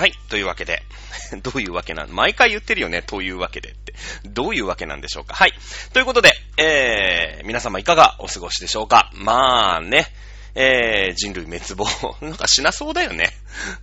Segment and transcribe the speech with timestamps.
[0.00, 0.12] はい。
[0.30, 0.82] というわけで、
[1.44, 3.92] どういうわけなん毎回言ってるよね、というわけでって。
[4.24, 5.34] どういうわけなんでしょうか。
[5.34, 5.52] はい。
[5.92, 9.10] ということで、えー、皆様いかがお過ごしでしょうか。
[9.12, 10.06] まあね、
[10.54, 11.86] えー、人類滅亡。
[12.26, 13.28] なんかしなそうだよね。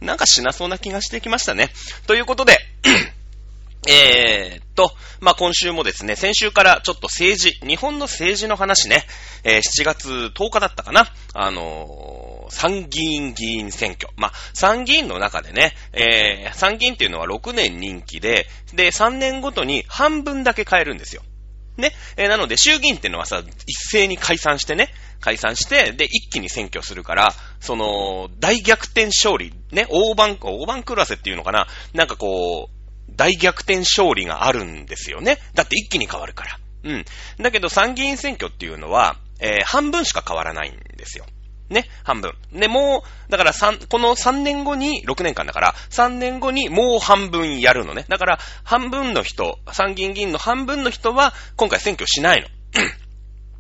[0.01, 1.69] なんかしなそうな気がしてきましたね。
[2.07, 2.57] ということで、
[3.87, 9.05] えーっと、まあ、今週もですね、先週からちょっと政治、日本の政治の話ね、
[9.43, 14.09] えー、7月10日だったかな、あのー、参議院議員選挙。
[14.17, 21.23] まあ、参議院の中でね、えー、参議院っていうのは6年任期で、で、3年ごとに半分だけ変えるんですよ。
[21.77, 21.93] ね。
[22.15, 32.77] えー、なので、衆議院っていうのはさ、一斉に解散してね、解散して、で、一気に選挙するから、その、大逆転勝利、ね、大番、大番狂わせっていうのかな、なんかこう、
[33.15, 35.39] 大逆転勝利があるんですよね。
[35.53, 36.59] だって一気に変わるから。
[36.83, 37.05] うん。
[37.39, 41.25] だけど参議院選挙っていうのは、えー、半分しか変わらないんですよ。
[41.69, 42.33] ね、半分。
[42.53, 48.05] で、もう、だから三、この3年後に、6年間だから、3年後にもう半分やるのね。
[48.07, 52.47] だから、半分の人、参議院議員の半分の人は、今回選挙しないの。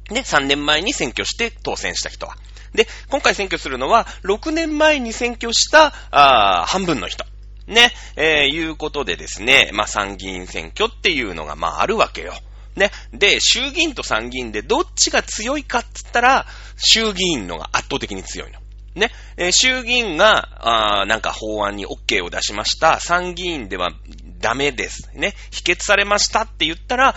[0.13, 2.37] ね、3年前に選挙して当選した人は。
[2.73, 7.25] で、今回選挙するのは、6年前に選挙した、あ半分の人。
[7.67, 12.33] ね、えー、いうことでですね、まあ、参議院選挙っていうのが、まあ、あるわけよ。
[12.77, 12.91] ね。
[13.11, 16.45] で、衆議院と参議院でどっちが強いかって言ったら、
[16.77, 18.59] 衆議院のが圧倒的に強いの。
[18.95, 19.11] ね。
[19.35, 22.99] えー、衆議院が、あなんか法案に OK を出しました。
[22.99, 23.91] 参議院では
[24.39, 25.11] ダメです。
[25.13, 25.35] ね。
[25.51, 27.15] 否決されましたって言ったら、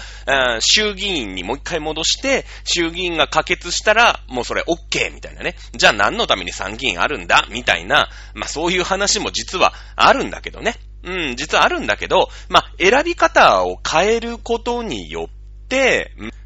[0.61, 5.57] 衆議院にもう一回戻して、衆議院が可決したら、もうそれ OK みたいなね。
[5.75, 7.47] じゃあ何のために参議院あるんだ？
[7.51, 10.75] みたいな、まあそういう話も実はあるんだけどね。
[11.03, 15.40] うん、実はあるんだけど、まあ選び方を変えることによって、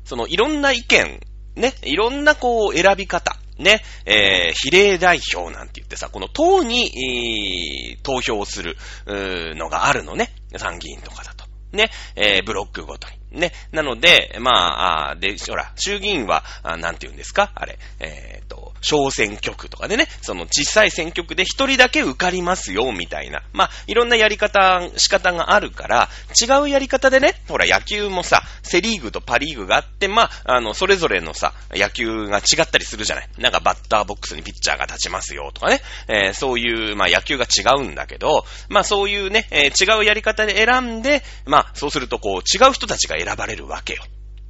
[0.05, 1.21] そのいろんな意見、
[1.57, 8.77] ね、いろんなこう選び方、ね、えー、比例代表なんて言ってさ、この党に、えー、投票する、
[9.07, 10.31] のがあるのね。
[10.57, 11.45] 参議院とかだと。
[11.73, 13.24] ね、えー、ブロックごとに。
[13.35, 13.53] ね。
[13.73, 17.53] なので、まあ、あで、ほら、衆議院は、あなんて言うんですか？
[17.55, 23.43] あれ、えっ、ー、と、小選挙区とかでね、その小さい選挙区で一人だけ受かりますよ、みたいな。
[23.53, 26.09] まあ、いろんなやり方、仕方があるから、
[26.41, 33.29] 違うやり方でね、ほら、野球もさ、セリーグとパリーグがあって、まあ、あの、それぞれのさ、野球が違ったりするじゃない？
[33.39, 35.81] なんかバッターボックスにピッチャーが立ちますよ、とかね。
[36.09, 44.03] えー、そういう、まあ、野球が違うんだけど、まあ、そういうね、えー、違うやり方で選んで、まあ、そうするとこう、違う人たちが選選ばれるわけよ。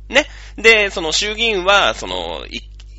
[0.09, 0.27] ね？
[0.57, 2.45] で、その衆議院は、その、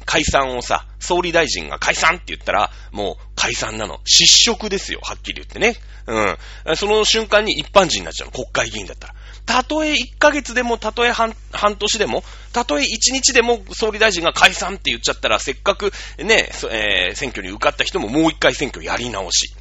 [0.05, 3.99] 解散をさ、総理大臣が解散って言ったら、もう解散なの。
[4.05, 5.75] 失職ですよ、はっきり言ってね。
[6.07, 6.75] うん。
[6.75, 9.15] その瞬間に一般人になっちゃうの、国会議員だったら。
[9.45, 19.55] たとえ1ヶ月でも、たとえ半半年でも、たとえ1日でも総理大臣が解散って言っちゃったら、せっかくね、えー、選挙に受かった人ももう一回選挙やり直し。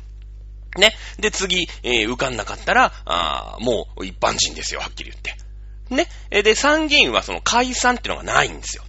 [0.79, 0.95] ね？
[1.19, 5.37] で、次、えー、受かんなかったら、あもう一般人ですよ、はっきり言って。
[5.91, 6.09] ね。
[6.31, 8.85] で、参議院はその解散ってのがないんですよ。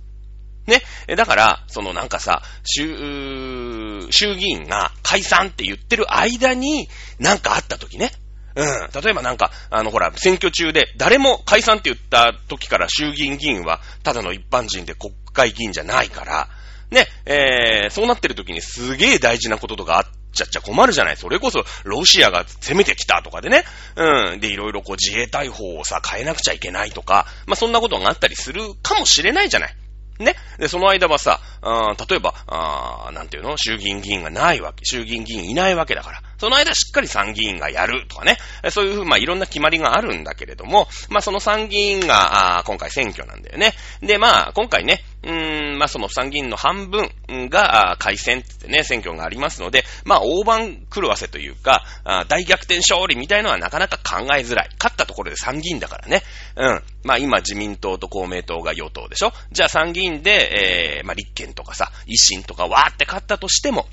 [0.67, 0.81] ね。
[1.15, 6.89] だから、そのなんかさ、衆、衆議院が解散って言ってる間に、
[7.19, 8.11] なんかあった時ね。
[8.55, 9.03] うん。
[9.03, 16.49] 例えばなんか、あのほら、選挙中で、誰も解散って言った時から衆議院議員は、ただの一般人で国会議員じゃないから、
[16.91, 21.17] ね、えー、そうなってる時にすげえ大事なこととかあっちゃっちゃ困るじゃない。
[21.17, 23.63] それこそ、ロシアが攻めてきたとかでね。
[23.95, 24.39] うん。
[24.39, 29.75] で、いろいろこう自衛隊法をさ、変えなくちゃいけないとか、まあ、そんなことがあったりするかもしれないじゃない。
[30.19, 30.35] ね。
[30.57, 33.57] で、その間はさ、あ例えば、あなんていうの？
[33.57, 34.85] 衆議院議員がないわけ。
[34.85, 36.21] 衆議院議員いないわけだから。
[36.37, 38.37] その間しっかり参議院がやるとかね。
[38.69, 43.73] そういうふう、まあ、いろんな決まりがあるんだけれども、まあ、その参議院が、あ今回選挙なんだよね。
[44.01, 47.09] で、まあ、今回ね、うーん、まあ、その参議院の半分
[47.49, 54.69] が、改選ってね、選挙がありますので、まあ、大番狂わせというか、あ大逆転勝利みたいのはなかなか考えづらい。
[54.77, 56.21] 勝ったところで参議院だからね。
[56.57, 56.83] うん。
[57.03, 59.31] まあ、今自民党と公明党が与党でしょ？
[59.51, 63.87] じゃあ参議院で、えー、まあ、立憲とかさ、維新とかわーって勝ったとしても、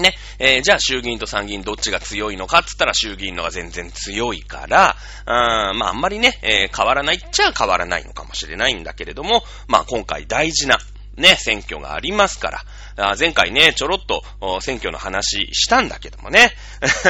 [0.00, 4.96] ね、えー、じゃあ衆議院と参議院どっちが強いのかって言ったら衆議院のが全然強いから、
[5.26, 10.78] あまああんまりね、えー、変わらないっちゃ変わらないのかもしれないんだけれども、まあ今回大事な、
[11.16, 12.62] ね、選挙がありますか
[12.96, 14.22] ら、あ前回ね、ちょろっと
[14.60, 16.52] 選挙の話したんだけどもね、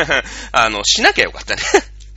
[0.53, 1.63] あの、しなきゃよかったね。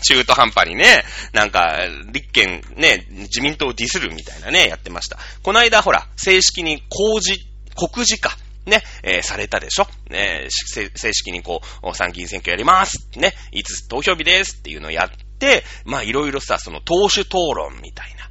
[0.02, 1.04] 中途半端にね、
[1.34, 1.80] なんか、
[2.12, 5.18] 立憲ね、自民党をディスるみたいなね、やってました。
[5.44, 7.42] この間、ほら、正式に公示、
[7.76, 8.38] 告示か。
[8.64, 9.88] ね、えー、されたでしょ？
[10.12, 15.10] ね、正式にこう、参議院選挙やりますね、いつ投票日ですっていうのをやっ
[15.40, 18.30] て、まあいろいろさ、その党首討論みたいな、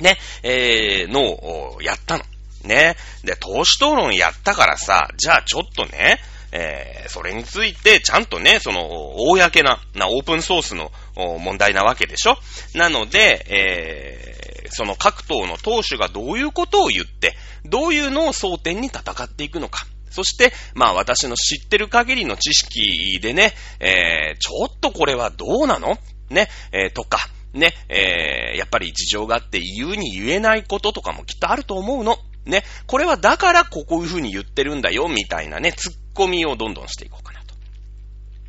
[0.00, 2.24] ね、えー、のをやったの。
[2.64, 2.96] ね。
[3.22, 6.18] で、党首討論やったからさ、じゃあちょっとね、
[6.52, 12.36] えー、それについて、ちゃんとね、その、公な、な、オープンソースの問題なわけでしょ？
[12.74, 17.34] なので、えー、その各党の党首がどういうことを言って、
[17.64, 19.86] どういうのを争点に戦っていくのか。
[20.10, 25.96] そして、まあ私の知ってる限りの知識でね、えー、ちょっとこれはどうなの？
[26.28, 27.18] ね、えー、とか、
[27.54, 32.18] ね、えー、やっぱり事情があって言うに言えないこととかもきっとあると思うの。
[32.44, 37.52] ね、これはだからこういう風に言ってるんだよ、みたいなね、突っ込みをどんどんしていこうかなと。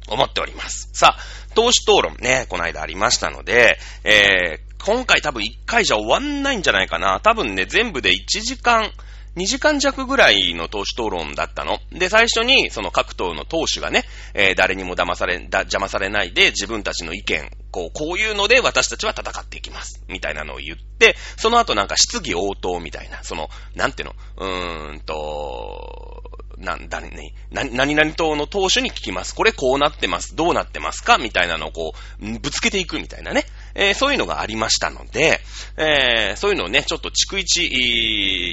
[0.09, 0.89] 思っております。
[0.93, 7.19] さあ、投資討論ね、この間ありましたので、えー、今回多分1回じゃ終わんないんじゃないかな。
[7.21, 8.91] 多分ね、全部で1時間、
[9.35, 11.79] 2時間弱ぐらいの党首討論だったの。
[11.91, 20.03] で、最初に、その各党の党首がね、えー、誰にも騙され、だ、邪魔されないで自分たちの意見、こう、こういうので私たちは戦っていきます。
[20.07, 26.12] みたいなのを言って、その後なんか質疑応答みたいな、その、なんていうの、うーんと、
[26.63, 29.35] な、だね、な、何々党の党首に聞きます。
[29.35, 30.35] これこうなってます。
[30.35, 31.17] どうなってますか？
[31.17, 33.45] みたいなのをこう、ぶつけていくみたいなね。
[33.75, 35.39] えー、そういうのがありましたので、
[35.77, 37.67] えー、そういうのをね、ちょっと逐一、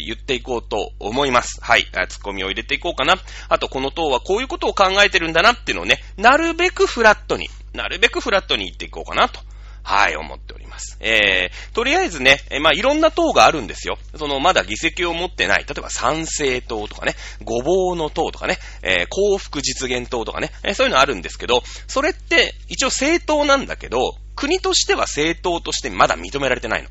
[0.07, 1.61] 言っていこうと思います。
[1.63, 1.87] はい。
[2.09, 3.17] ツッコミを入れていこうかな。
[3.49, 9.41] あと、この党はこういうことを考えてるんだなっていうのをね、なるべくフラットに、なるべくフラットに言っていこうかなと。
[9.83, 10.97] はい、思っております。
[11.01, 13.99] えー、とりあえずね、えまあ、いろんな党があるんですよ。
[14.17, 15.65] その、まだ議席を持ってない。
[15.67, 26.89] 例えば、賛成党とかね、ごぼうの党とかね、えー、幸福実現党とかね、えー、そういうのあるんですけど、それって、一応政党なんだけど、国としては政党としてまだ認められてないの。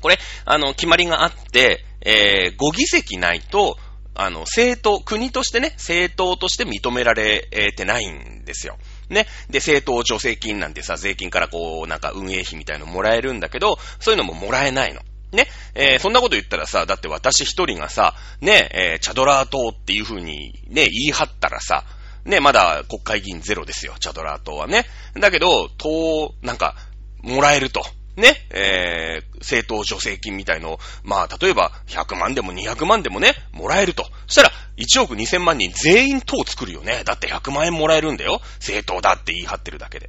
[0.00, 3.78] これ、あの、決まりがあって、えー、5議席ないと、
[4.14, 8.76] あの、政党、国としてね、政党として認められてないんですよ。
[9.08, 9.26] ね。
[9.50, 15.00] で、政党助成金なんてさ、税金からこう、なんか運営費みたいのもらえるんだけど、そういうのももらえないの。
[15.32, 15.48] ね。
[15.74, 21.84] えー、そんなこと言ったらさ、だって私一人がさ、ね、えー、チャドラー党っていう風にね、言い張ったらさ、
[22.24, 24.86] ね、まだ国会議員ゼロですよ、チャドラー党はね。
[25.14, 26.76] だけど、党、なんか、
[27.22, 27.84] もらえると。
[28.16, 34.06] ね、えー、政党助成金みたいのを、まあ、例えば、100万でも200万でもね、もらえると。
[34.32, 37.02] そしたら、1億2000万人全員党作るよね。
[37.04, 38.40] だって100万円もらえるんだよ。
[38.54, 40.08] 政党だって言い張ってるだけで。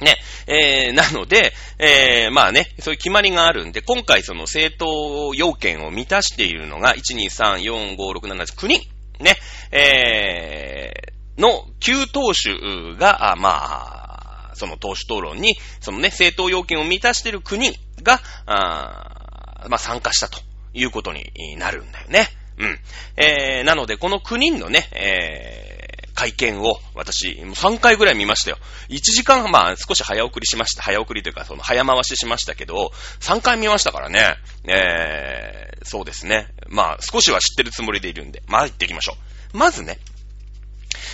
[0.00, 0.16] ね、
[0.46, 8.80] えー、なので、えー、まあね、そういう決まりがあるんで、今回その政党要件を満たしているのが、1、2、3、4、5、6、7、9人。
[9.22, 9.36] ね、
[9.70, 20.40] えー、の旧党首が、あまあ、その党首討論に、そのね、政党要件を満たしている国が、あまあ参加したと
[20.72, 22.28] いうことになるんだよね。
[22.58, 22.78] うん。
[23.16, 28.58] えー、なので、この9人のね、えー、会見を私、3回ぐらい見ましたよ。
[28.88, 30.82] 1時間、まあ少し早送りしました。
[30.82, 34.36] 早送りというか、その早回ししましたけど、3回見ましたからね。
[34.66, 36.48] えー、そうですね。
[36.68, 39.16] まあ少しは知ってるつもりでいるんで、まあ行っていきましょ
[39.52, 39.58] う。
[39.58, 39.98] まずね、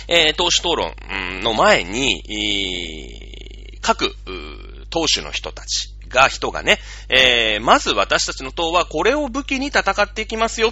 [0.07, 4.15] えー、党首討論の前に、えー、各、
[4.89, 6.79] 党首の人たちが、人がね、
[7.09, 10.71] えー、まず私たちの党はこれを武器に戦っていきますよ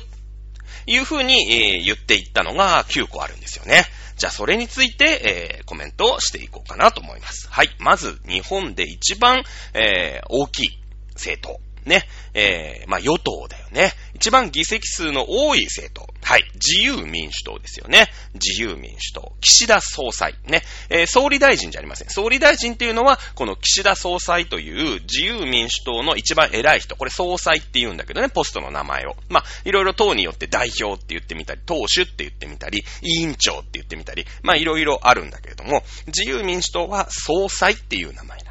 [0.87, 3.85] いうふうに、えー、言っていったのが9個あるんですよね。
[4.17, 7.47] じゃあそれについて、えー、コメントをしていこうかなと思います。
[7.49, 7.69] はい。
[7.79, 10.79] まず、日本で一番、えー、大きい
[11.13, 11.59] 政党。
[11.85, 12.03] ね。
[12.33, 13.93] えー、まあ与党だよね。
[14.21, 16.07] 一番議席数の多い政党。
[16.21, 16.43] はい。
[16.53, 18.07] 自由民主党ですよね。
[18.35, 19.33] 自由民主党。
[19.41, 20.35] 岸田総裁。
[20.45, 20.61] ね。
[20.91, 22.09] えー、総理大臣じゃありません。
[22.09, 26.95] 総理大臣っていうのは、この岸田総裁という自由民主党の一番偉い人。
[26.95, 29.15] これ総裁って言うんだけどね、ポストの名前を。
[29.27, 38.50] まあ、いろいろ党によって代表って言ってみたり、党首って言ってみたり、委員長って言ってみたり、まあ、いろいろあるんだけれども、自由民主党は総裁っていう名前な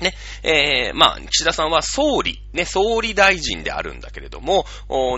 [0.00, 4.66] ね、えー、まあ、岸田さんは総理、ね、総理大臣であるんだけれども、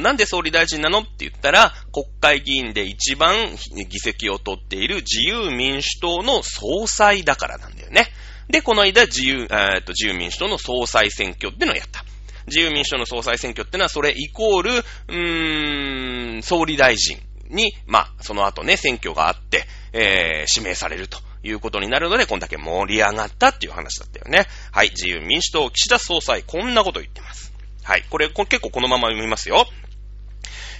[0.01, 3.57] なんで総理大臣なのって言ったら、国会議員で一番
[3.89, 8.07] 議席を取っている自由民主党の総裁だからなんだよね。
[8.49, 12.05] で、この間自由、えー、と自由民主党の総裁選挙ってのをやった。
[12.47, 17.19] 自由民主党の総裁選挙ってのは、それイコール、うーん、総理大臣
[17.51, 21.19] に、まあ、その後ね、選挙があって、えー、指名されると。
[21.43, 24.47] いうことになるので、こんだけ盛り上がったっていう話だったよね。
[24.73, 27.53] はい、自由民主党、岸田総裁、こんなこと言ってます。
[27.83, 29.67] はい、これ、結構このまま読みますよ。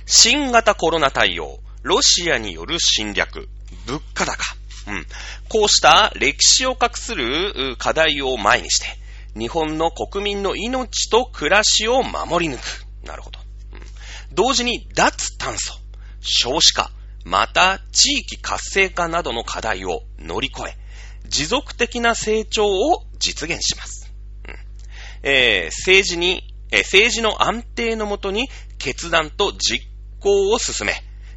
[0.07, 3.49] 新型コロナ対応、ロシアによる侵略、
[3.87, 4.43] 物価高。
[4.89, 5.07] うん。
[5.49, 8.87] こうした歴史を画する課題を前にして、
[9.39, 12.87] 日本の国民の命と暮らしを守り抜く。
[13.07, 13.39] なるほど。
[13.75, 13.81] うん、
[14.35, 15.79] 同時に脱炭素、
[16.21, 16.91] 少子化、
[17.29, 20.77] また地域活性化などの課題を乗り越え、
[21.29, 24.11] 持続的な成長を実現します。
[24.49, 24.55] うん
[25.23, 29.87] えー、政治に、えー、政治の安定のもとに決断と実
[30.21, 30.95] 行を進め、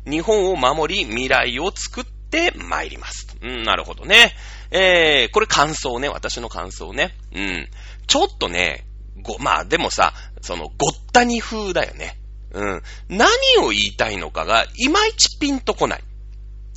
[0.10, 3.36] 日本を守り、未来を作って参ります。
[3.42, 4.34] うん、なるほどね。
[4.72, 7.14] えー、これ感想ね、私の感想ね。
[7.36, 7.68] うん。
[8.08, 8.86] ちょっとね、
[9.22, 12.21] ご、まあでもさ、その、ごったに風だよね。
[12.53, 12.81] うん。
[13.10, 13.29] 何
[13.60, 16.03] を言いたいのかが、いまいちピンとこない。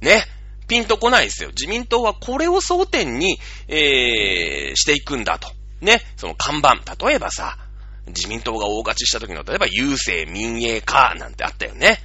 [0.03, 0.25] ね。
[0.69, 1.51] ピンとこないですよ。
[1.51, 3.39] 自民党はこれを争点に、
[3.69, 5.51] えー、していくんだと。
[5.81, 6.01] ね。
[6.17, 6.77] その看板。
[7.07, 7.59] 例えばさ、
[8.07, 11.99] 自民党が大勝ちした時の、例えば郵政民営化なんてあったよね。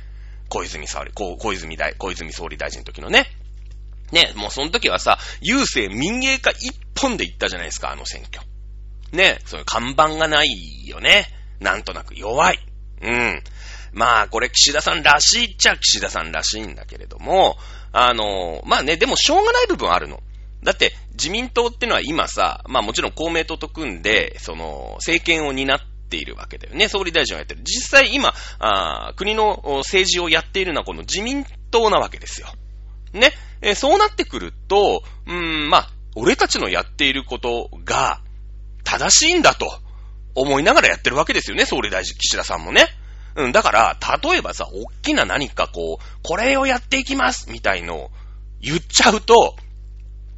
[0.49, 3.27] 小泉総理、小泉大、小泉総理大臣の時のね。
[4.11, 8.43] ね、もうその時はさ、郵政民営化一本で言ったじゃないですか、あの選挙。
[9.11, 11.27] ね、その看板がないよね。
[11.59, 12.59] なんとなく弱い。
[13.01, 13.43] うん。
[13.93, 17.57] まあ、これ岸田さんらしいっちゃ岸田さんらしいんだけれども、
[17.91, 20.21] あの、まあね、でもしょうがない部分あるの。
[20.63, 25.79] だって、自民党ってのは今さ、まあもちろん公明党と組んで、その、政権を担っ
[26.09, 26.89] ているわけだよね。
[26.89, 27.61] 総理大臣をやってる。
[27.63, 32.47] 実際今、あ国の政治をやっているのはこの自民党なわけですよ。
[33.13, 33.31] ね。
[33.61, 38.21] え、そうなってくると、うーん、まあ、俺たちのやっていることが、
[38.83, 39.71] 正しいんだと
[40.35, 42.87] 思いながらやってるわけですよね、総理大臣、岸田さんもね。
[43.39, 48.11] うん、だから、例えばさ、大きな何かこう、これをやっていきますみたいのを
[48.59, 49.55] 言っちゃうと、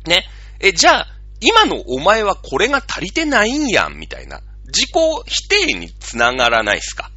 [0.06, 0.28] ね、
[0.60, 1.08] え、じゃあ、
[1.40, 4.42] 今のお前はこれが足りてないんやん、みたいな。
[4.68, 7.10] 自己否定につながらないっすか。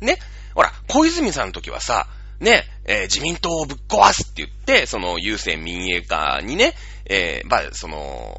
[0.00, 0.18] ね。
[0.54, 2.08] ほら、小泉さんの時はさ、
[2.40, 6.74] ね、えー、自民党をぶっ壊すって言って、その、郵政民営化にね、
[7.06, 8.34] えー、まあ、その、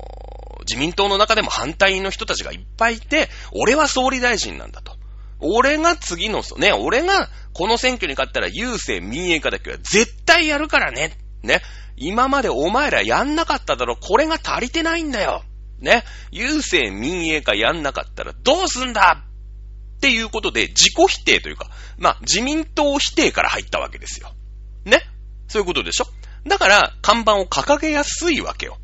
[0.67, 4.98] 自民党の中でも反対の人たちがいっぱいいて、俺は総理大臣なんだと。
[5.39, 11.17] 俺が次の、ね、俺がこの選挙に勝ったら郵政民営化だけは絶対やるからね。
[11.43, 11.61] ね。
[11.95, 15.43] 今までお前らやんなかっただろ、これが足りてないんだよ。
[15.79, 16.03] ね。
[16.31, 19.23] 郵政民営化やんなかったらどうすんだ？
[19.97, 24.33] っていうことで自己否定というか、まあ、自民党否定から入ったわけですよ。
[24.85, 25.01] ね。
[25.49, 26.05] そういうことでしょ
[26.45, 28.77] だから、看板を掲げやすいわけよ。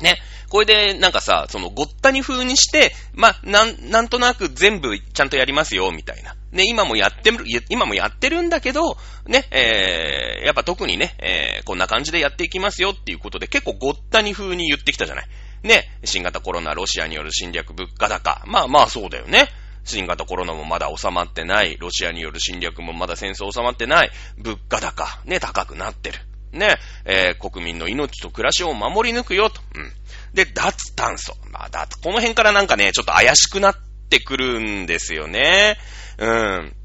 [0.00, 0.18] ね。
[0.48, 6.34] これで、なんかさ、その、ごったに風にして、まあ、なん、なんとなく全部ちゃんとやりますよ、みたいな。
[6.50, 15.28] ね、今もやってる、今もやってるんだけど、ね、えー、やっぱ特にね、えー、こんな感じでやっていきますよっていうことで、結構ごったに風に言ってきたじゃない。
[15.62, 18.42] ね、新型コロナ、ロシアによる侵略、物価高。
[18.46, 19.48] まあまあそうだよね。
[19.84, 21.76] 新型コロナもまだ収まってない。
[21.78, 24.10] ロシアによる侵略もまだ戦争収まってない。
[24.38, 25.20] 物価高。
[25.24, 26.18] ね、高くなってる。
[26.52, 29.60] ね、えー、国民の命と暮らしを守り抜くよと。
[29.74, 29.92] うん。
[30.34, 31.36] で、脱炭素。
[31.50, 33.74] まあ、脱、この辺からなんかね、ちょっと怪しくなっ
[34.08, 35.76] てくるんですよね。
[36.18, 36.76] うん。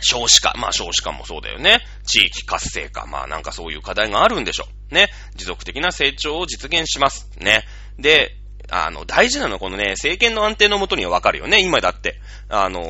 [0.00, 0.54] 少子化。
[0.56, 1.80] まあ少子化もそうだよね。
[2.04, 3.06] 地域活性化。
[3.06, 4.94] まあなんかそういう課題があるんでしょう。
[4.94, 5.08] ね。
[5.34, 7.30] 持続的な成長を実現します。
[7.38, 7.64] ね。
[7.98, 8.36] で、
[8.70, 11.60] あの、大事なのはこのね、政権の安定のもとにはわかるよね。
[11.62, 12.20] 今だって。
[12.48, 12.84] あのー、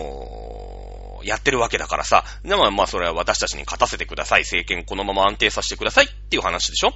[1.24, 2.24] やってるわけだからさ。
[2.44, 4.42] でもまあそれは私たちに勝たせてください。
[4.42, 6.92] 政権このまま安定させてくださいっていう話でしょ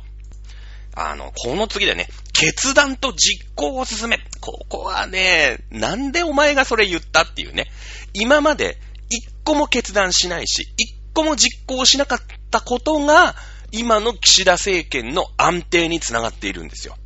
[0.94, 4.18] あの、この次でね、決断と実行を進め。
[4.40, 7.70] ここはね、なんでお前がそれ言ったっていうね。
[8.12, 12.18] 今まで一個も決断しないし、一個も実行しなかっ
[12.50, 13.34] たことが、
[13.70, 16.96] 今の岸田政権の安定につながっているんですよ。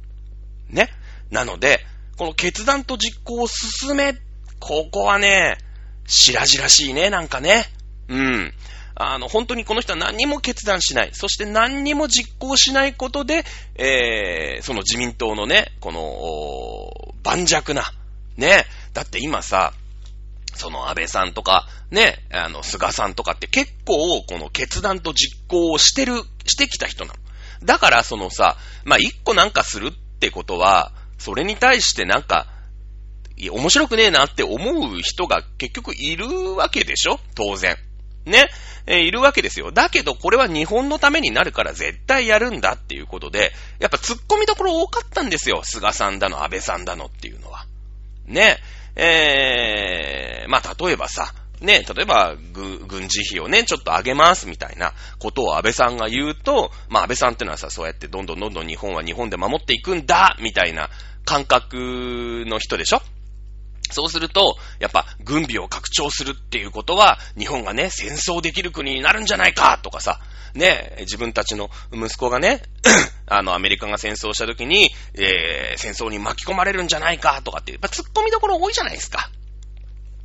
[0.69, 0.91] ね。
[1.31, 4.15] なので、この決断と実行を進め、
[4.59, 5.59] ここはね、
[6.07, 7.67] 白々しいね、なんかね。
[8.09, 8.55] うん。
[8.95, 11.11] あの、本当にこの人は何にも決断しない。
[11.13, 13.45] そして何にも実行しないことで、
[13.75, 17.93] えー、その自民党のね、この、盤石な、
[18.37, 18.65] ね。
[18.95, 19.75] だって今さ、
[20.55, 27.19] その安倍さんとか、ね、あの、菅さんとかって結構、この決断と実行をしてる、してきた人なの。
[27.65, 32.47] だから、そのさ、まあ、一個なんかするってことは、それに対してなんか、
[33.37, 37.21] いや、面白くねえなって思う人が結局いるわけでしょ？
[37.35, 37.77] 当然。
[38.25, 38.49] ね、
[38.87, 39.71] えー、いるわけですよ。
[39.71, 45.61] だけど、これは日本のためになるから絶対やるんだっていうことで、やっぱ突っ込みどころ多かったんですよ。
[45.63, 47.67] 菅さんだの、安倍さんだのっていうのは。
[48.27, 48.59] ね、
[48.97, 60.91] えー、まあ、例えばさ、ね、例えば、軍事費をね、ちょっと上げますみたいなことを安倍さんが言うと、まあ安倍さんってのはさ、そうやってどんどんどんどん日本は日本で守っていくんだみたいな
[61.25, 63.01] 感覚の人でしょ？
[63.95, 70.21] そうすると、やっぱ軍備を拡張するっていうことは、日本がね、戦争できる国になるんじゃないかとかさ、
[70.55, 72.63] ね、自分たちの息子がね、
[73.27, 79.31] あの、アメリカが戦争した時に、えー、戦争に巻き込まれるんじゃないかとかって、やっぱ突っ込みどころ多いじゃないですか。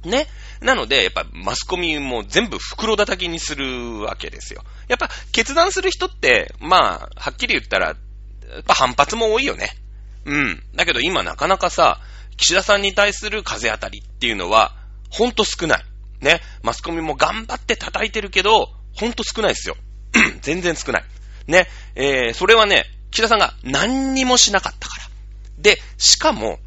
[0.03, 0.27] ね。
[0.61, 4.63] なので、やっぱマスコミも全部袋叩きにするわけですよ。
[4.87, 7.93] やっぱ決断する人って、まあ、はっきり言ったら、や
[8.59, 9.69] っぱ反発も多いよね。
[10.25, 10.63] うん。
[10.75, 11.99] だけど今なかなかさ、
[12.41, 14.75] 岸田さんに対する風当たりっていうのは、
[15.11, 15.83] ほんと少ない。
[16.21, 16.41] ね。
[16.63, 19.75] マスコミも頑張って叩いてるけど、ほんと少ないですよ。
[20.41, 21.05] 全然少ない。
[21.47, 21.67] ね。
[21.93, 25.03] えー、それはね、岸田さんが何にもしなかったから。
[25.59, 26.57] で、しかも、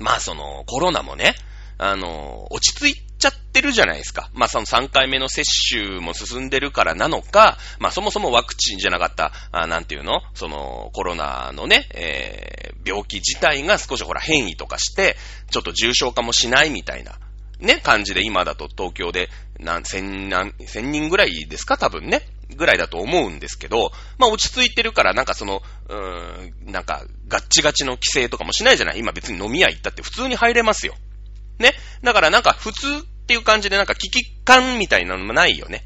[0.00, 1.34] まあその、コロナもね、
[1.76, 4.30] あの、落ち着いちゃってるじゃないですか。
[4.34, 10.20] まあその3回目の接種も進んでるからなのか、まあそもそもワクチンじゃなかった、あなんていうの？
[10.34, 15.16] そのコロナのね、えー、病気自体が少しほら変異とかして、
[15.50, 17.18] ちょっと重症化もしないみたいな、
[17.58, 21.78] ね、感じで今だと東京で何、千何、千人ぐらいですか？
[21.78, 22.22] 多分ね。
[22.54, 29.00] ぐらいだと思うんですけど、まあ落ち着いてるからなんかその、うーん、なんかガッチガチの規制とかもしないじゃない？
[29.00, 30.94] 今別に飲み屋行ったって普通に入れますよ。
[31.58, 31.74] ね。
[32.02, 35.84] だからなんか普通っていう感じでなんか危機感みたいなのもないよね。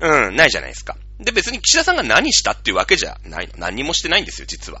[0.00, 0.96] うん、ないじゃないですか。
[1.18, 3.52] で、別に岸田さんが何したっていうわけじゃないの。
[3.58, 4.80] 何もしてないんですよ、実は。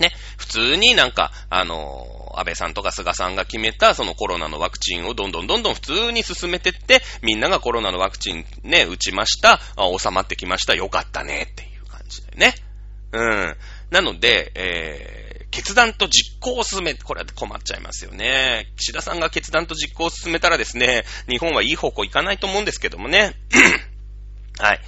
[0.00, 0.10] ね。
[0.36, 9.60] 普通になんか、あのー、安倍さんとか菅さんが決めたそのコロナのワクチンをどんどんどんどん普通に進めてって、みんながコロナのワクチンね、打ちました、
[9.98, 12.54] 収まってきました、よかったねっていう感じだよね。
[13.12, 13.56] うん。
[13.90, 18.70] なので、えー、決断と実行を進め、これは困っちゃいますよね。
[18.76, 23.34] 岸田さんが決断と実行を進めたらですね、日本はいい方向行かないと思うんですけどもね。
[24.58, 24.80] はい。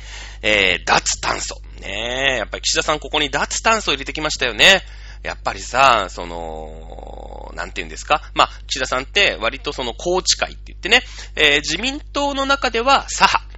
[0.43, 1.61] えー、脱炭素。
[1.81, 4.83] ねやっぱり岸田さんここに脱炭素を入れてきましたよね。
[5.23, 8.23] やっぱりさ、その、なんて言うんですか？
[8.35, 11.03] まあ、岸田さんって割とその宏池会って言ってね、
[11.37, 13.50] えー、自民党の中では左派。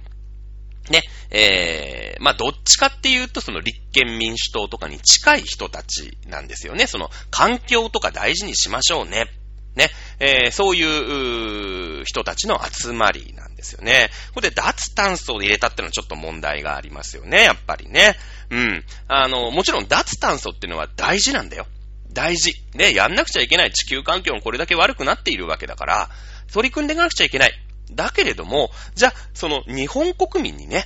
[0.89, 6.87] ね、えー、まあ、どっちかっていうと、その立憲民主党とかに近い人たちなんですよね。
[6.87, 9.27] その、環境とか大事にしましょうね。
[9.75, 14.11] ね、えー、そういう人たちの集まりなんですよね。
[14.35, 18.15] これで脱炭素で入れたってのはちょっと問題がありますよね、やっぱりね。
[18.51, 18.85] うん。
[19.07, 21.65] あの、もちろん脱炭素っていうのは大事なんだよ。
[22.11, 22.53] 大事。
[22.75, 26.09] ね、やんなくちゃいけない地球環境もこれだけ悪くなっているわけだから、
[26.51, 27.53] 取り組んでいかなくちゃいけない。
[27.91, 30.85] だけれども、じゃあ、その日本国民にね、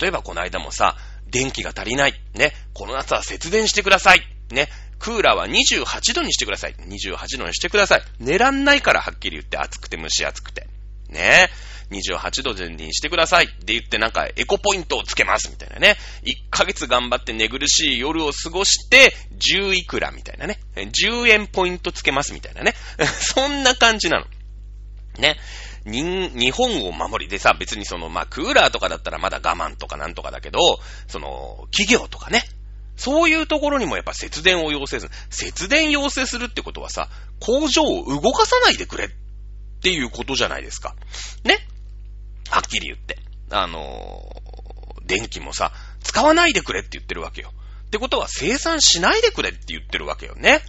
[0.00, 0.96] 例えばこの間もさ、
[1.30, 2.14] 電気が足りない。
[2.34, 2.52] ね。
[2.74, 4.22] この夏は節電してください。
[4.50, 4.68] ね。
[4.98, 6.74] クーラーは28度にしてください。
[6.74, 8.02] 28度にしてください。
[8.20, 10.68] 寝らんないからはっきり言って暑くて蒸し暑くて。
[11.08, 11.50] ね。
[11.90, 15.96] 28度にしてくださいって言ってなんかエコポイントをつけますみたいなね。
[16.22, 20.60] 1ヶ月頑張って寝苦しい夜を過ごして10いくらみたいなね。
[20.74, 22.74] 10円ポイントつけますみたいなね。
[23.20, 24.26] そんな感じなの。
[25.18, 25.36] ね。
[25.84, 30.58] 日本を守りでさ、別にその、まあ、クーラーとかだったらまだ我慢とかなんとかだけど、
[31.08, 32.44] その、企業とかね、
[32.96, 35.10] そういうところにもやっぱ節電を要請する。
[35.30, 37.08] 節電要請するってことはさ、
[37.40, 39.10] 工場を動かさないでくれっ
[39.82, 40.94] ていうことじゃないですか。
[41.44, 41.58] ね
[42.50, 43.18] はっきり言って。
[43.50, 47.52] あのー、電気もさ、使わないでくれって言ってるわけよ。
[47.86, 50.62] ってことは生産しないでくれって言ってるわけよね。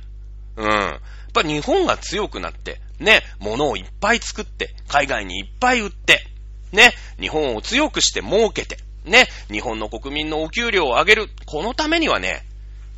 [0.56, 0.99] うん。
[1.36, 6.24] やっぱ日本が強くなって、ね、物をいっぱい作って、海外にいっぱい売って、
[6.72, 11.30] ね、日本を強くして儲けて、ね、日本の国民のお給料を上げる。
[11.46, 12.46] このためにはね、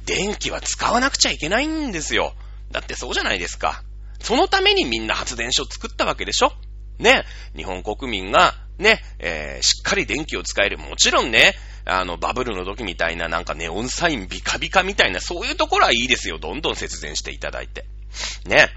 [0.06, 2.34] 電気は使わなくちゃいけないんですよ。
[2.72, 3.84] だってそうじゃないですか。
[4.20, 6.52] そのためにみんな発電所作ったわけでしょ
[7.00, 7.24] ね、
[7.56, 10.78] 日本国民が、ね、えー、しっかり電気を使える。
[10.78, 16.40] もちろんね、あの、バブルの時みたいななんかネオンサインビカビカみたいな、そういうところはいいですよ。
[16.40, 17.86] どんどん節電していただいて。
[18.46, 18.70] ね。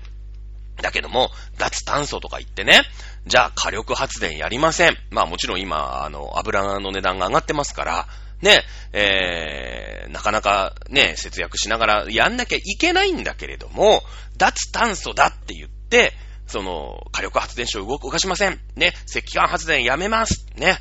[0.81, 2.83] だけども、脱炭素とか言ってね、
[3.27, 4.97] じゃあ火力発電やりません。
[5.11, 8.07] まあもちろん今、あの、油の値段が上がってますから、
[8.43, 14.05] ね、えー、なかなかね、節約しながらやんなきゃいけないんだけれども、
[14.37, 16.13] 脱炭素だって言って、
[16.47, 18.61] その、火力発電所を動かしません。
[18.77, 20.47] ね、石炭発電やめます。
[20.57, 20.79] ね、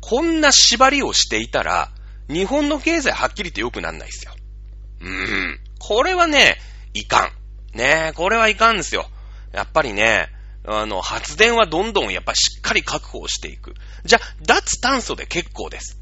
[0.00, 1.90] こんな縛りをしていたら、
[2.28, 4.32] 日本の経済はっきり言って良くなんないですよ。
[5.00, 5.60] うーん。
[5.78, 6.56] これはね、
[6.94, 7.32] いかん。
[7.74, 9.08] ねえこれはいかんですよ。
[9.52, 10.28] やっぱりね、
[10.66, 13.74] あの、発電はどんどんやっぱしっかり確保していく。
[14.04, 15.98] じゃあ、脱炭素で結構です。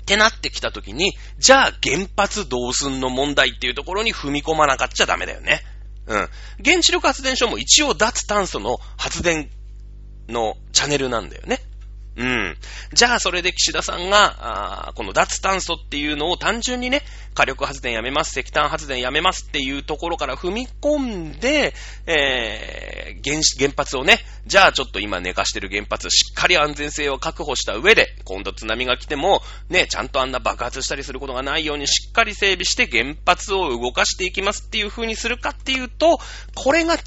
[0.00, 5.62] ってなってきたときに、じゃあ原発どうすんの問題っていうところに踏み込まなかっちゃダメだよね。
[6.06, 6.28] うん。
[6.62, 9.50] 原子力発電所も一応脱炭素の発電
[10.28, 11.60] のチャンネルなんだよね。
[12.16, 12.56] うん。
[12.92, 17.02] じゃあ、それで岸田さんが、この脱炭素っていうのを単純にね、
[17.34, 21.74] 火力発電やめます、石炭発電やめますっていうところから踏み込んで、
[22.06, 36.18] えー、原原発をね、じゃあちょっと今寝かしてる原発、しっかり安全性を確保した上で、今度津波が来ても、ね、ちゃんとあんな爆発したりすることがないようにしっかり整備して原発を動かしていきますっていう風にするかっていうと、
[36.54, 36.98] これが違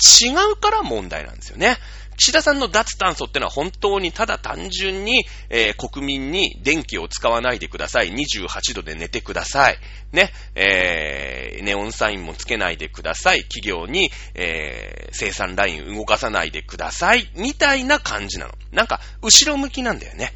[0.51, 1.77] うから問題なんですよね。
[2.17, 8.11] 岸田さんの脱炭素ってのは本当にただ単純に、えー、国民に電気を使わないでください。
[8.11, 9.77] 28度で寝てください。
[10.11, 13.43] ね、えー、ネオンサインもつけないでください。
[13.43, 17.29] 企業に、えー、生産ライン動かさないでください。
[17.35, 18.53] みたいな感じなの。
[18.71, 20.33] なんか、後ろ向きなんだよね。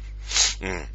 [0.62, 0.86] うん。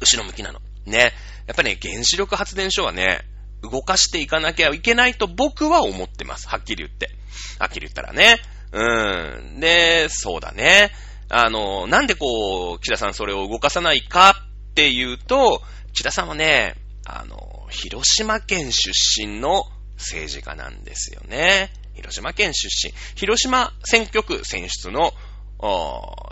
[0.00, 0.60] 後ろ向きなの。
[0.86, 1.12] ね。
[1.46, 3.20] やっぱね、原子力発電所はね、
[3.62, 6.48] 動かしていかなきゃいけないと僕は思ってます。
[6.48, 7.10] はっきり言って。
[7.58, 8.38] はっきり言ったらね。
[8.72, 9.60] うん。
[9.60, 10.90] で、そうだね。
[11.28, 14.34] あの、なんでこう、岸田さんそれを動かさないか
[14.70, 16.74] っていうと、岸田さんはね、
[17.06, 19.64] あの、広島県出身の
[19.96, 21.72] 政治家なんですよね。
[21.94, 22.92] 広島県出身。
[23.14, 25.12] 広島選挙区選出の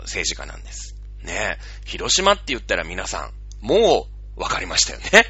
[0.01, 0.95] 政治家なんです。
[1.23, 3.29] ね広島って言ったら皆さ
[3.61, 5.25] ん、もう分かりましたよね。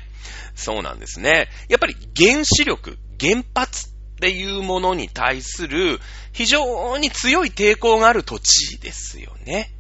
[0.56, 1.48] そうなんですね。
[1.68, 6.02] やっぱり原子力、原発っっていうものに対する
[6.34, 9.72] 非常に強い抵抗がある土地ですよね。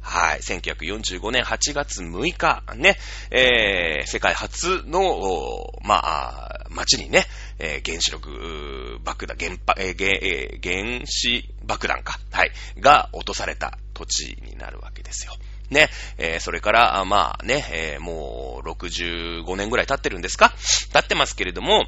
[0.00, 0.38] はい。
[0.38, 2.96] 1945年8月6日、ね、
[3.32, 7.26] えー、世界初の、まあ、街にね、
[7.58, 15.34] えー、原子力爆弾、原発、えー、原子爆弾か、はい、が落とされた土地になるわけですよ。
[15.68, 20.54] ね、えー、それから、まあね、えー、もう65年ぐらい経ってるんですか？
[20.92, 21.84] 経ってますけれども、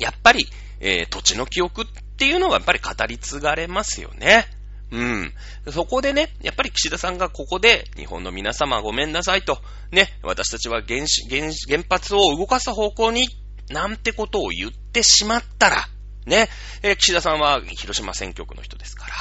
[0.00, 0.46] やっぱり、
[0.80, 1.86] えー、土地の記憶っ
[2.16, 4.46] ていうのはやっぱり語り継がれますよね。
[4.90, 5.32] うん。
[5.70, 9.58] そこでね、やっぱり岸田さんがここで、日本の皆様ごめんなさいと、
[9.90, 13.28] ね、私たちは原子、原原発を動かす方向に、
[13.68, 15.88] なんてことを言ってしまったら、
[16.24, 16.48] ね、
[16.82, 19.12] えー、岸田さんは広島選挙区の人ですから、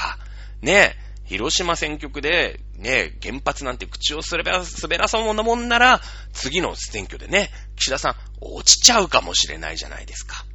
[0.62, 10.46] ね、広島選挙区で、ね、原発なんて口を滑ら、滑らそうなもんなら、次の選挙でね、岸田さん落ちちゃうかもしれないじゃないですか。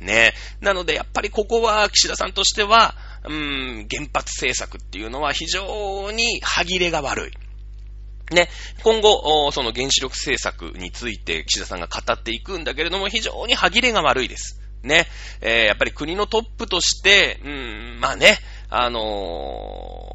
[0.00, 0.34] ね。
[0.60, 8.34] なので、やっぱりここは岸田さんとしては、うーん、原発政策っていうのは非常に歯切れが悪い。
[8.34, 8.48] ね、
[8.82, 14.60] 今後、その原子力政策について岸田さんが語っていくんだけれども、非常に歯切れが悪いです。
[14.82, 15.06] ね、
[15.40, 20.10] えー、やっぱり国のトップとして、うん、まあね、あの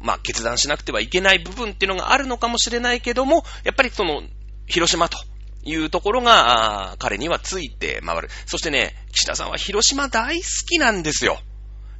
[0.00, 4.22] ー、まあ決断しなくてはいけない部分っていうのがあるのかもしれないけども、やっぱりその、
[4.66, 5.18] 広島と
[5.64, 8.28] いうところが、彼にはついて回る。
[8.46, 11.38] そしてね、岸田さんは広島大好きなんですよ。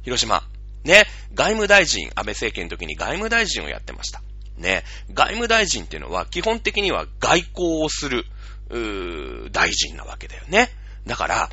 [0.03, 0.43] 広島。
[0.83, 4.21] ね、外務大臣、安倍政権の時に外務大臣をやってました。
[4.57, 8.25] ね、外務大臣っていうのは基本的には外交をする、
[8.69, 10.69] うー大臣なわけだよね。
[11.05, 11.49] だから、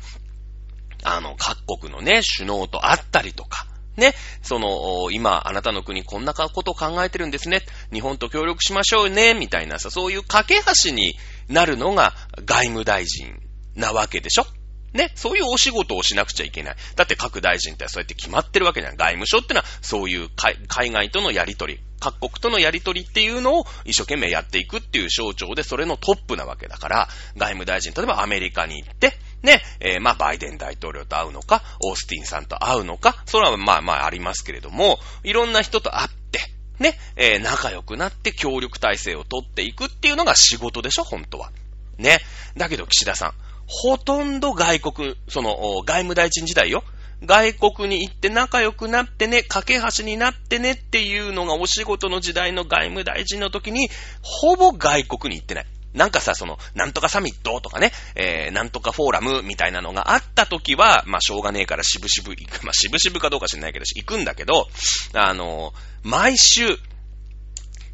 [1.03, 3.65] あの、各国のね、首脳と会ったりとか、
[3.97, 7.61] ね、その、今、あなたの国こんなことを考えてるんですね。
[7.91, 11.15] 日本と協力しましょうね、みたいなさ、そういう架け橋に
[11.47, 12.13] なるのが
[12.45, 13.39] 外務大臣
[13.75, 14.45] なわけでしょ？
[14.93, 16.75] ね、そういうお仕事をしなくちゃいけない。
[16.95, 18.97] だって各大臣ってそうやって決まってるわけじゃない。
[18.97, 20.29] 外務省ってのはそういう
[20.67, 36.39] 海外とのやりとり、各国とのやりとりっていうのを一生懸命やっていくっていう省庁でそれのトップなわけだから、外務大臣、例えばアメリカに行って、ね、えー、まあ、バイデン大統領と会うのか、オースティンさんと会うのか、それはまあまあありますけれども、いろんな人と会って、
[36.83, 41.51] ね、えー、仲良くなって協力体制を取っていくっていうのが仕事でしょ、本当は。
[41.97, 42.19] ね。
[42.55, 43.33] だけど岸田さん、
[43.65, 46.83] ほとんど外国、その、外務大臣時代よ。
[47.25, 53.89] 外国に行って仲良くなってね、架け橋になってねっていうのがお仕事の時代の外務大臣の時に、
[54.21, 55.65] ほぼ外国に行ってない。
[55.93, 62.65] なんかさ、その、なんとかサミットとかね、えー、なんとかフォーラムみたいなのがあった時は、まあ、しょうがねえから渋々行く。
[62.65, 64.67] まあ、渋々かどうか知んないけど、行くんだけど、
[65.13, 66.79] あの毎週、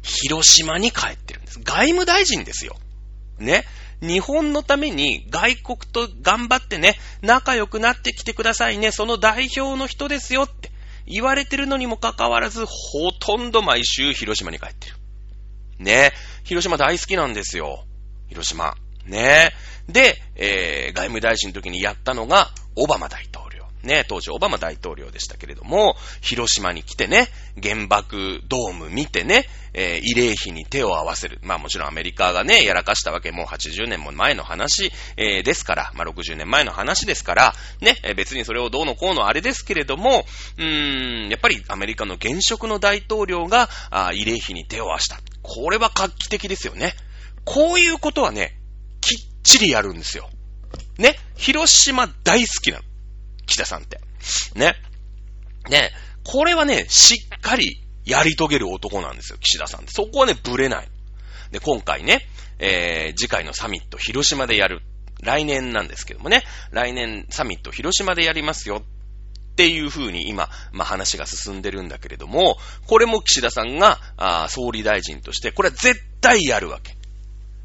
[0.02, 1.60] 広島に帰ってるんです。
[1.60, 2.76] 外務大臣ですよ。
[3.38, 3.66] ね。
[4.00, 10.70] 日本のために外国と頑張ってね、仲良くなってきてくださいね、その代表の人ですよって
[11.06, 14.96] 言われてるのにもかかわらず、ほとんど毎週広島に帰ってる。
[15.78, 16.12] ね。
[16.44, 17.84] 広島大好きなんですよ。
[18.30, 18.74] 広島。
[19.06, 19.52] ね。
[19.88, 23.60] で、えー、外務大臣の時にやったのが、オバマ大統領。
[23.82, 27.28] ね、当時オバマ大統領でしたけれども、広島に来てね、
[27.62, 31.38] 原爆ドーム見てね、えー、慰霊碑に手を合わせる。
[31.42, 40.26] まあもちろんアメリカがね、やらかしたわけ、もう80年も前の話、えー、ですから、まあ60年前の話ですから、ね、えー、別にそれをどうのこうのあれですけれども、
[40.58, 45.20] うーん、やっぱりアメリカの現職の大統領が、あ慰霊碑に手を合わした。
[45.42, 46.94] これは画期的ですよね。
[47.52, 48.56] こういうことはね、
[49.00, 50.30] きっちりやるんですよ。
[50.98, 52.84] ね、広島大好きなの。
[53.46, 54.00] 岸田さんって。
[54.54, 54.76] ね？
[55.68, 55.90] ね、
[56.22, 59.90] これはね、しっかりやり遂げる男なんですよ、岸田さんって。
[59.90, 60.88] そこはね、ブレない。
[61.50, 62.24] で、今回ね、
[62.60, 64.82] えー、次回のサミット、広島でやる。
[65.20, 68.84] 来年なんですけどもね、来年サミット、広島でやりますよ。
[68.84, 76.94] っていう風に今、まあ、話が進んでるんだけれども、これも岸田さんが、あ総理大臣として、これは絶対やるわけ。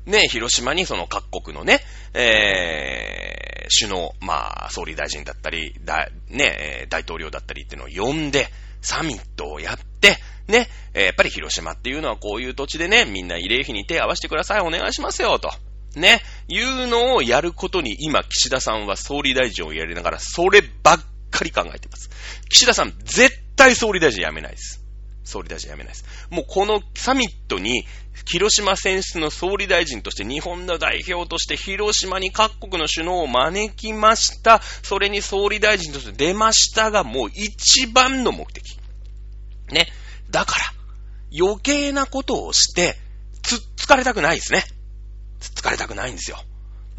[0.05, 1.81] ね、広島にその各国のね、
[2.13, 8.47] えー、首脳、まあ、総理大臣だったり、だ、ね、大統領だったりっていうのを呼んで、
[8.81, 15.51] サミットをやって、ね、やっぱり広島っていうのはこういう土地でね、みんな慰霊碑に手合わせてください、お願いしますよ、と。
[15.95, 20.99] ね、いうのをやることに今、岸田さんは総理大臣をやりながら、そればっ
[21.31, 22.11] かり考えてます。
[22.49, 24.84] 岸田さん、絶対総理大臣辞めないです。
[25.25, 26.05] 総理大臣辞めないです。
[26.29, 27.85] もうこのサミットに、
[28.25, 34.61] 広島選出の総理大臣として日本の代表として広島に各国の首脳を招きました。
[34.83, 38.79] それに総理大臣として出ましたが、もう一番の目的。
[39.71, 39.87] ね。
[40.29, 40.65] だから、
[41.37, 42.97] 余計なことをして、
[43.41, 44.63] つっつかれたくないですね。
[45.39, 46.37] つっつかれたくないんですよ。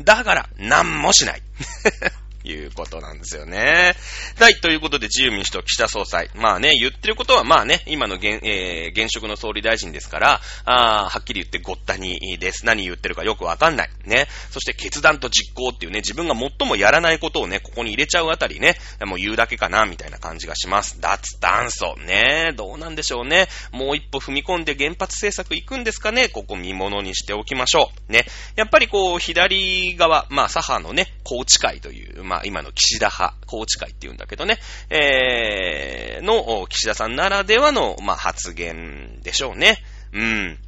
[0.01, 1.43] だから、何もしない。
[2.47, 3.95] いうことなんですよね。
[4.39, 6.31] はい、ということで自由民主党岸田総裁。
[6.35, 12.67] まあね、言ってることはまあね、今の現,、えー、現職の総理大臣ですから、あはっきり言ってごったにです。
[12.67, 13.91] 何言ってるかよくわかんない。
[14.05, 14.29] ね。
[14.51, 21.01] そして決断と実行っていうね、自分が最もやらないことをね、ここに入れちゃうあたりね、もう言うだけかな、みたいな感じがします。
[21.01, 21.97] 脱炭素。
[21.97, 22.53] ね。
[22.57, 23.49] どうなんでしょうね。
[23.73, 26.29] もう一歩踏み込んで原発政策行くんですかね。
[26.29, 28.13] ここ見物にしておきましょう。
[28.13, 28.25] ね。
[28.57, 34.59] やっぱりこう、左側、まあ、左派のね、高知会という、まあ、あ今の岸田派、宏池会って言うんだけどね、
[34.91, 39.79] えー、の、岸田さんならではの、まあ、発言でしょうね。
[40.13, 40.59] うん。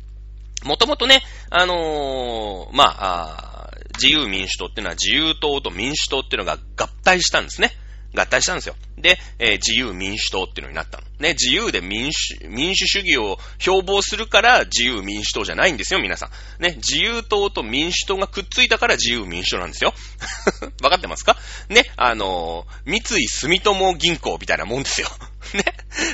[0.64, 7.72] もともとね、あのー、まあ、自由民主党っていうのは自由党と民主党っていうのが合体したんですね。
[8.14, 8.74] 合体したんですよ。
[8.96, 11.04] で、えー、自由民主党っていうのになったの。
[11.18, 16.62] ね、自由で民主、民主主義を標榜するから自由民主党じゃないんですよ、皆さん。
[16.62, 19.94] ね、自由党と民主党がくっついたから自由民主党なんですよ。
[20.82, 21.36] わかってますか？
[21.68, 25.08] ね、あのー、三井住友銀行みたいなもんですよ。
[25.54, 25.64] ね、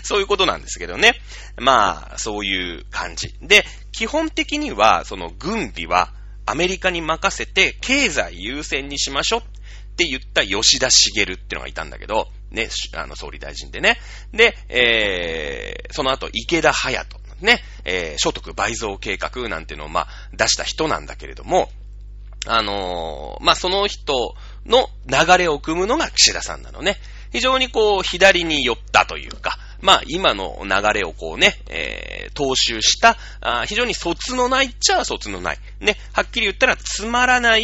[0.03, 1.21] そういうことなんですけどね。
[1.57, 3.35] まあ、そういう感じ。
[3.41, 6.13] で、基本的には、その軍備は
[6.47, 9.43] アメリカに任せて経済優先にしましょう
[9.95, 13.97] って言った吉田茂ってのがいたんだけど、ね、あの、総理大臣でね。
[14.33, 21.71] で、えー、その後、池田隼人、ね、えー、所得倍増計画なんていうのを、まあ、出した人なんだけれども、
[22.47, 24.35] あのー、まあ、その人
[24.67, 26.97] の流れを組むのが岸田さんなのね。
[27.33, 35.59] 非常にこう、左に寄ったというか、まあ、今の流れをこうね、えー、踏襲した、あ非常に卒のないっちゃ卒のない。
[35.81, 37.63] ね、はっきり言ったらつまらない、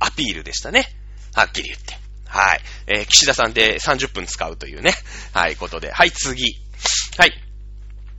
[0.00, 0.97] アピールでしたね。
[1.38, 1.96] はっきり言って。
[2.26, 2.60] はい。
[2.88, 4.92] えー、岸田さんで30分使うというね。
[5.32, 5.92] はい、ことで。
[5.92, 6.56] はい、次。
[7.16, 7.32] はい。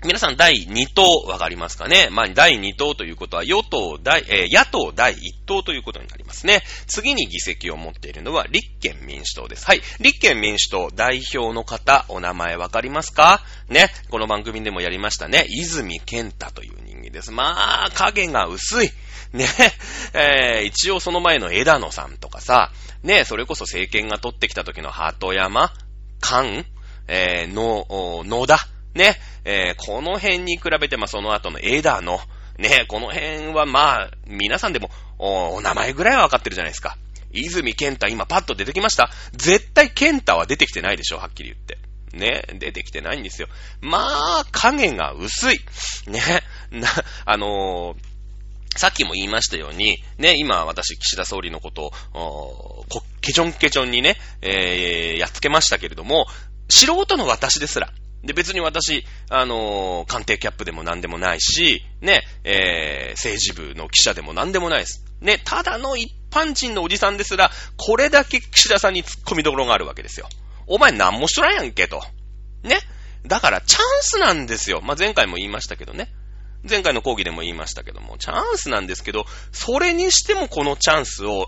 [0.06, 6.62] 皆さん第2党わかりますかねまあ、第2党ということは与党第、えー、野党第1党ということになりますね。
[6.88, 9.66] 次に議席を持っているのは立憲民主党です。
[9.66, 9.82] はい。
[10.00, 13.44] 立憲民主党代表の方、お名前わかりますか？
[13.68, 13.90] ね。
[14.10, 15.46] この番組でもやりましたね。
[15.50, 17.32] 泉健太という人間です。
[17.32, 18.92] まあ、影が薄い。
[19.34, 19.48] ね。
[20.14, 22.72] えー、一応その前の枝野さんとかさ、
[23.04, 25.72] ね、それこそ政権が取ってきた時の鳩山、
[26.22, 26.66] 菅、
[27.08, 28.60] えー、の、野田、
[28.94, 32.20] ね、えー、この辺に比べて、まあ、その後の枝野、
[32.58, 36.98] ね、この辺はまあ、皆さんでも、おお名前ぐらいはわかってるじゃないですか。
[37.32, 41.78] 泉健太今パッと出てきました絶対健太は出てきてないでしょ、はっきり言って。
[42.12, 43.48] ね、出てきてないんですよ。
[43.82, 45.60] まあ、影が薄い。
[46.08, 46.22] ね、
[46.72, 46.88] な、
[47.26, 48.09] あのー
[48.76, 52.86] さっきも言いましたように、ね、今私、岸田総理のことを、
[53.22, 56.28] ケチョンケチョンにね、えー、やっつけましたけれども、
[56.70, 57.92] 素人の私ですら、
[58.24, 65.06] で、別に私、あのー、官邸キャップでも何でもないし、ね、えー、政治部の記者でも何でもないです。
[65.22, 70.28] ね、ただの一般人のおじさんですら、これだけ岸田さんに突っ込みどころがあるわけですよ。
[70.68, 72.04] お前何もしとらんやんけと。
[72.64, 72.80] ね。
[73.26, 74.82] だからチャンスなんですよ。
[74.82, 76.10] まあ、前回も言いましたけどね。
[76.68, 81.48] 前回の講義でも言いましたけども、チャンスなんですけど、それにしてもこのチャンスを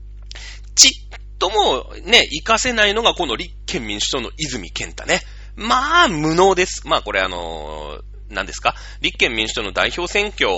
[0.76, 0.92] ちっ
[1.38, 5.22] ともね、活かせないのがこの立憲民主党の泉健太ね。
[5.56, 6.86] まあ、無能です。
[6.86, 8.74] まあ、これあのー何ですか？
[9.00, 10.48] 立憲民主党の代表選挙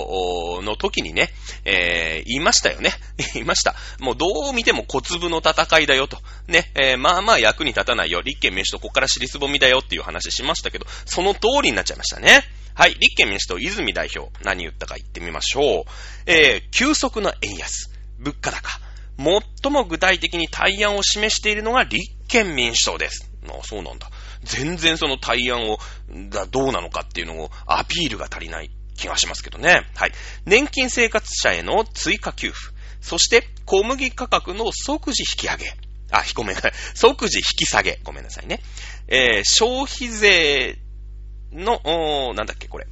[0.61, 1.29] の時にね、
[1.63, 2.91] えー、言いましたよね。
[3.33, 3.75] 言いました。
[3.99, 6.17] もうどう見ても小粒の戦いだよと。
[6.47, 8.21] ね、えー、まあまあ役に立たないよ。
[8.21, 12.43] 立憲民主党こっから尻すぼみだよっていう話しましたけど、その通りになっちゃいましたね。
[12.73, 15.83] はい、立憲民主党、泉代表、何言ったか言ってみましょう。
[16.25, 18.69] えー、急速な円安、物価高、
[19.17, 23.29] 最も具体的に対案を示しているのが立憲民主党です。
[23.47, 24.09] ああ、そうなんだ。
[24.43, 25.77] 全然その対案を、
[26.29, 29.87] がどうなのかっていうのをアピールが足りない気がしますけどね。
[29.95, 30.11] はい。
[30.45, 32.59] 年金生活者への追加給付。
[33.01, 35.73] そして、小麦価格の即時引き上げ。
[36.11, 36.73] あ、ごめんなさい。
[36.93, 37.99] 即時引き下げ。
[38.03, 38.61] ごめんなさいね。
[39.07, 40.77] えー、消費税
[41.53, 42.87] の、なんだっけ、これ。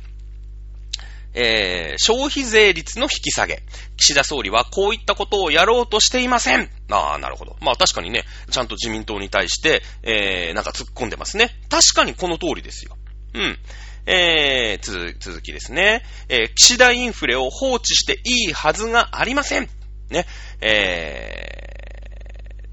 [1.33, 3.61] えー、消費税率の引き下げ。
[3.97, 6.69] 岸田総理はこういったことをやろうとしていません。
[6.89, 7.55] ああ、なるほど。
[7.61, 11.51] まあ確かにね、ちゃんと自民党に対して、えー、なんか突っ込んでますね。
[11.69, 12.97] 確かにこの通りですよ。
[13.35, 13.59] うん。
[14.05, 16.03] えー、続、続きですね。
[16.29, 19.69] えー、岸田インフレを放置していいはずがありません。
[20.09, 20.25] ね。
[20.61, 21.59] え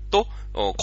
[0.08, 0.26] ー、と、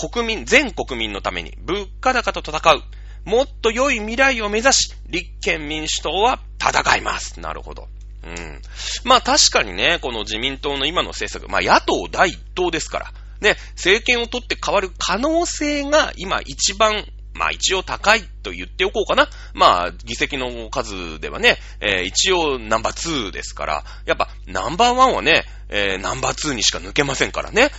[0.10, 2.84] 国民、全国民のために物価高と戦う。
[3.26, 7.40] もっと良い未来を目指し、立憲民主党は戦います。
[7.40, 7.88] なるほど。
[8.24, 8.62] うん。
[9.04, 19.28] まあ確かにね、この自民党の今の政策、まあ野党第一党ですから、ね、政権を取って変わる可能性が今一番まあ一応高いと言っておこうかな。
[19.54, 27.72] まあ議席の数ではね、えー、一応ナンバー2ですから、やっぱナンバー1はね、えー、ナンバー2にしか抜けませんからね。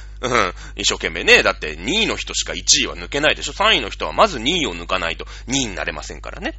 [0.77, 1.43] 一生懸命ね。
[1.43, 3.53] だって2位の人しか1位は抜けないでしょ。
[3.53, 6.55] 3位の人はまず2位を抜かないと2位になれませんからね。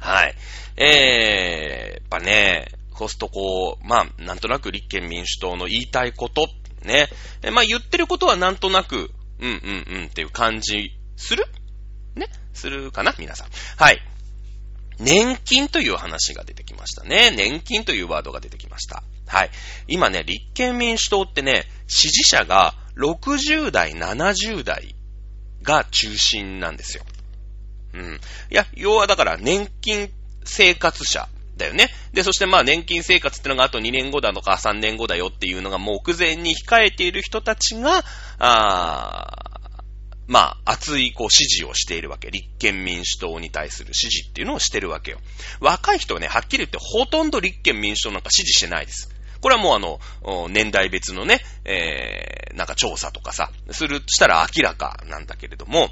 [0.00, 0.34] はい。
[0.76, 6.48] えー、やっぱね、コストコまあ、なんとなく立憲民主党の言いたいこと、
[6.82, 7.08] ね。
[7.42, 9.10] えまあ言ってることはなんとなく、
[9.40, 11.46] うんうんうんっていう感じする？
[12.14, 12.28] ね？
[12.52, 13.14] するかな？
[13.18, 13.48] 皆さん。
[13.76, 14.00] はい。
[14.98, 17.32] 年金という話が出てきましたね。
[17.36, 19.02] 年金というワードが出てきました。
[19.26, 19.50] はい。
[19.88, 24.94] 今ね、立憲民主党ってね、支持者が60代、70代
[25.62, 27.04] が中心なんですよ。
[27.94, 28.20] うん。
[28.50, 30.10] いや、要はだから年金
[30.44, 31.88] 生活者だよね。
[32.12, 38.04] で、そしてまあ年金生活ってのがあと2年後だとか3年後だよっていうのが目前に控えている人たちが、
[38.38, 39.54] あ
[40.26, 42.30] まあ、熱いこう支持をしているわけ。
[42.30, 45.18] 立憲民主党に対する支持っていうのをしてるわけよ。
[45.60, 49.13] 若い人はね、はっきり言ってほとんど立憲民主党なんか支持してないです。
[49.44, 55.90] これはもうあの、年代別のね、えー、なんか調査とかさ、する、したら明らかなんだけれども、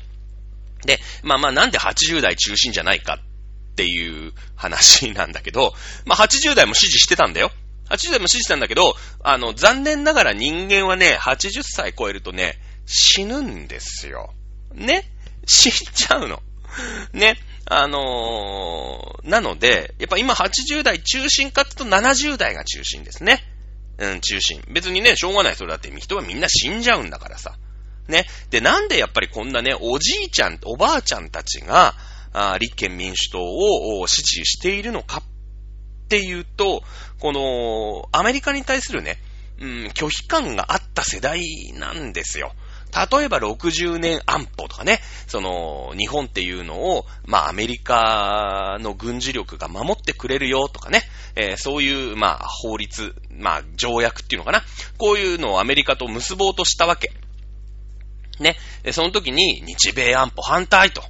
[0.87, 5.75] で、まあまあなんで80代中心じゃないかっていう話なんだけど、
[6.07, 7.51] まあ80代も支持してたんだよ。
[7.91, 14.33] 80代も支持したんだけど、あの、残念ながら人間はね、80歳超えるとね、死ぬんですよ。
[14.75, 15.13] ね？
[15.45, 16.43] 死んじゃうの。
[17.13, 17.37] ね？
[17.81, 23.43] あのー、なので、やっぱ今80代中心かって言うと70代が中心ですね。
[23.99, 24.63] うん、中心。
[24.69, 27.57] 別にね、しょうがないそれだって人はみんな死んじゃうんだからさ。
[28.09, 28.27] ね。
[28.51, 31.95] で、なんでやっぱりこんなね、おじいちゃん、おばあちゃんたちが、
[32.35, 36.83] あ立憲民主党を支持しているのかっていうと、
[37.19, 39.19] この、アメリカに対するね、
[39.61, 41.41] うん、拒否感があった世代
[41.75, 42.53] なんですよ。
[42.93, 51.03] 例えば60年安保とかね、その、日本っていうのを、まあアメリカの軍事力が守ってくれるよとかね、
[51.35, 54.63] えー、そういう、まあ法律、まあ条約っていうのかな。
[54.99, 57.13] こういうのをアメリカと結ぼうとしたわけ。
[58.39, 58.57] ね。
[58.93, 61.03] その時に日米安保反対と。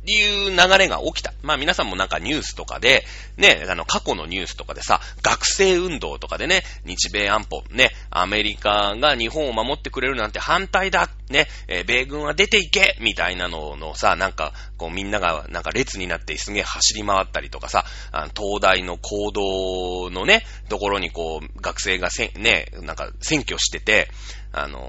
[0.00, 1.34] っていう流れが起きた。
[1.42, 3.04] まあ皆さんもなんかニュースとかで、
[3.36, 24.08] ね、あの過去のニュースとかでさ、学生運動とかでね、日米安保、ね、アメリカが日本を守ってくれるなんて反対だ、ね、えー、米軍は出ていけみたいなののさ、なんか、こうみんながなんか列になってすげえ走り回ったりとかさ、あの東大の行動のね、ところにこう学生がせね、なんか選挙してて、
[24.52, 24.88] あの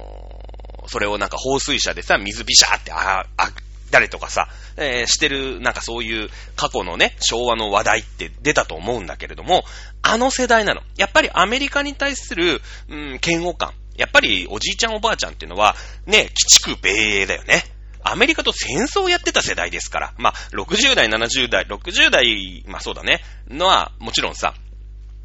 [0.83, 3.51] ー、それをなんか放水車でさ、水ビシャーってあ、あ、
[3.91, 9.63] 誰とかさ、えー、してる、なんかそういう過去のね、昭和の話題って出たと思うんだけれども、
[10.01, 10.81] あの世代なの。
[10.97, 13.73] やっぱりアメリカに対する、うん、嫌悪感。
[13.97, 15.75] やっぱりおじいちゃんおばあちゃんっていうのは、
[16.07, 17.63] ね、鬼畜米英だよね。
[18.03, 20.13] アメリカと戦争をやってた世代ですから。
[20.17, 24.55] まあ、60代、70代、60代、まあそうだね、のは、もちろんさ、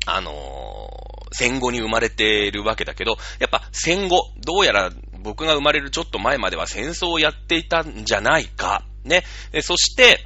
[0.07, 4.90] あのー、戦後に生まれてるわけだけど、やっぱ戦後、どうやら
[5.26, 8.84] 僕が生まれるちょっと前までは戦争をやっていたんじゃないか。
[9.04, 9.24] ね。
[9.60, 10.20] そして、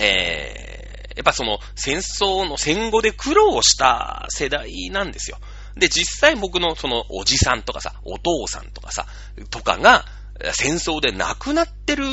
[0.00, 5.38] えー、やっぱその戦争の戦後で苦労した世代なんですよ。
[5.76, 9.06] で、実際僕のそのおじさんとかさ、お父さんとかさ、
[9.50, 10.04] とかが
[10.52, 12.04] 戦争で亡くなってる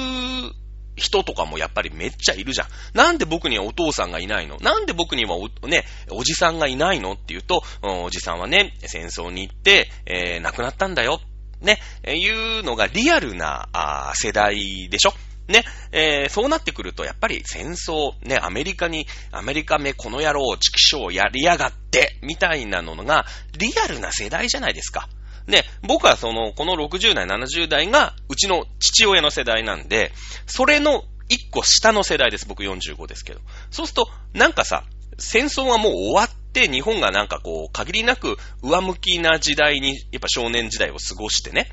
[0.96, 2.68] 人とかもやっぱりめっちゃいるじゃん。
[2.94, 4.58] なんで僕にはお父さんがいないの？
[4.58, 7.14] なんで僕にはお、ね、おじさんがいないの？
[7.14, 11.22] って言うと、おじさんはね、戦争に行って、えー、亡くなったんだよ。
[11.62, 15.14] ね、えいうのがリアルな、あ世代でしょ？
[15.48, 23.26] ね、えー、そうなってくると、やっぱり戦争、ね、アメリカに、アメリカめこの野郎、畜生やりやがって、みたいなのが、
[23.58, 25.10] リアルな世代じゃないですか。
[25.48, 30.12] ね、僕はその、この60代、70代が、うちの父親の世代なんで、
[30.46, 32.46] それの一個下の世代です。
[32.48, 33.42] 僕45ですけど。
[33.72, 34.84] そうすると、なんかさ、
[35.18, 41.70] 戦争はもう終わっ日本がなんかこう、限りなく上向きな時代に、やっぱ少年時代を過ごしてね。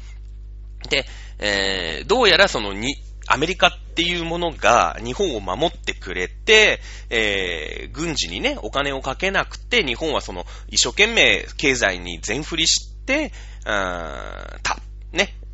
[0.88, 1.06] で、
[1.38, 13.32] えー、どうやらそのに、アメリカっていうものが日本を守ってくれて、えー、軍事にね、お金をかけなくて、日本はその、一生懸命経済に全振りして、
[13.64, 14.78] た、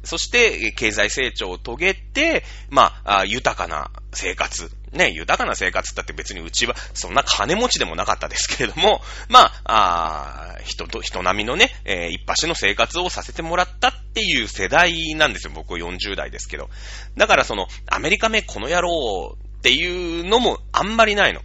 [0.06, 4.70] そして経済成長を遂げて、まあ、豊かな生活。
[4.92, 15.52] ね、豊かな生活だって別にうちはそんな金持ちでもなかったですけれども、まあ、あ人と、人並みのね、えー、一発の生活をさせてもらったっていう世代なんですよ。
[15.54, 16.70] 僕は40代ですけど。
[17.16, 21.40] だからその、アメリカ名この野郎っていうのもあんまりないの。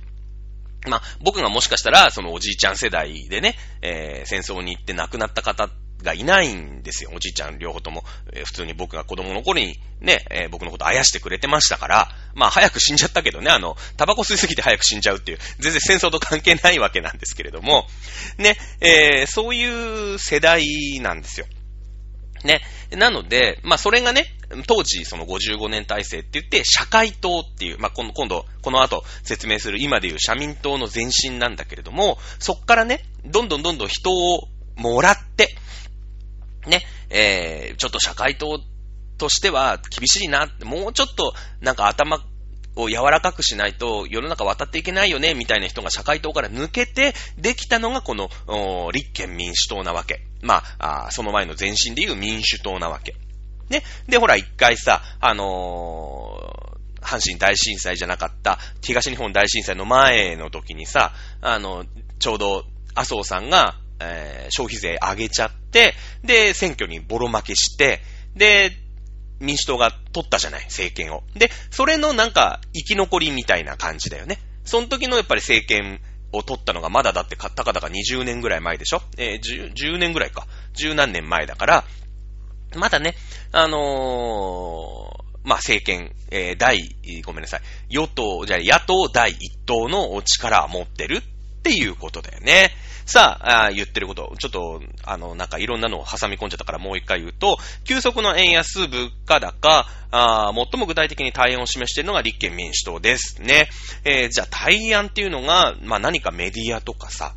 [0.87, 5.69] まあ、僕がもしかしたら、そのおじいちゃん世代でね、えー、戦争に行って亡くなった方
[6.03, 7.11] がいないんですよ。
[7.13, 8.03] おじいちゃん両方とも。
[8.33, 17.85] えー、普通に僕が子供の頃にね、えー、僕のことあやしてくれてましたから、まあ早く死んじゃったけどね、あの、タバコ吸いすぎて早く死んじゃうっていう、全然戦争と関係ないわけなんですけれども、
[18.37, 21.45] ね、えー、そういう世代なんですよ。
[22.43, 22.61] ね。
[22.91, 24.25] なので、まあそれがね、
[24.65, 35.55] 当時その55年体制って言って、社会党っていう、まあ今度、この後説明する今でいう社民党の前身なんだけれども、そっからね、どんどんどんどん人をもらって、
[36.67, 38.59] ね、えー、ちょっと社会党
[39.17, 42.23] としては厳しいな、もうちょっとなんか頭
[42.75, 48.29] を柔らかくしないと世の中渡っていけないよね、みたいな人が社会党から抜けてできたのがこの
[48.91, 50.21] 立憲民主党なわけ。
[50.41, 53.15] まあその前の前身でいう民主党なわけ。
[53.69, 53.83] ね。
[54.07, 61.85] で、ほら一回さ、あのー、阪神大震災じゃなかった東日本大震災の前の時にさ、あの、
[62.19, 68.01] ちょうど麻生さんがえー、消費税上げちゃって、で、選挙にボロ負けして、
[68.35, 68.71] で、
[69.39, 71.23] 民主党が取ったじゃない、政権を。
[71.35, 74.39] で、それのなんか、生き残りみたいな感じだよね。
[74.65, 79.01] その時のやっぱり政権を取ったのがまだだってたかだか20年ぐらい前でしょ？
[79.17, 80.45] えー、10, 10年ぐらいか。
[80.75, 81.83] 10何年前だから、
[82.75, 83.15] まだね、
[83.51, 86.95] あのー、まあ、政権、えー、第、
[87.25, 91.23] ごめんなさい、与党、じゃあ野党第一党の力を持ってる
[91.59, 92.71] っていうことだよね。
[93.05, 103.67] さあ、あ言ってること、ちょっと、あの、なんかいろんなのを挟み込んじゃったからもう一回言うと、急速の円安、物価高、あ最も具体的に対案を示しているのが立憲民主党ですね。
[104.05, 107.33] えー、じゃあ対案っていうのが、まあ何かメディアとかさ、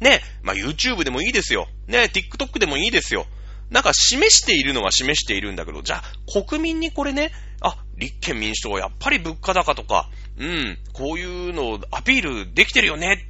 [0.00, 1.66] ね、まあ YouTube でもいいですよ。
[1.88, 3.26] ね、TikTok でもいいですよ。
[3.70, 10.08] なんか示しているのは示しているんだけど、じゃあ国民にこれね、あ、立憲民主党はやっぱり物価高とか、
[10.38, 13.26] うん、こういうのをアピールできてるよね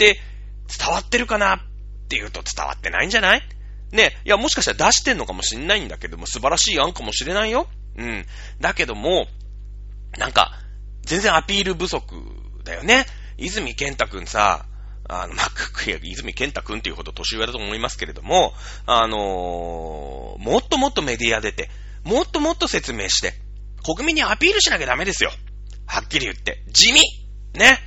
[0.00, 0.18] って
[0.78, 1.58] 伝わってるかなっ
[2.08, 3.42] て言うと伝わってないんじゃない？
[3.92, 7.66] ね、いや、もしかしたら出してんのかもしんないんだけども、素晴らしい案かもしれないよ。
[7.96, 8.24] うん。
[8.60, 9.26] だけども、
[10.16, 10.52] なんか、
[11.02, 12.14] 全然アピール不足
[12.64, 13.04] だよね。
[13.36, 14.66] 泉健太くんさ、
[15.08, 15.48] あの、まあ、
[16.02, 18.54] 泉健太くんっていうほど年上だと思いますけれども、
[18.86, 21.68] あのー、もっともっとメディア出て、
[22.04, 23.34] もっともっと説明して、
[23.84, 25.32] 国民にアピールしなきゃダメですよ。
[25.86, 26.62] はっきり言って。
[26.68, 27.00] 地味
[27.54, 27.78] ね。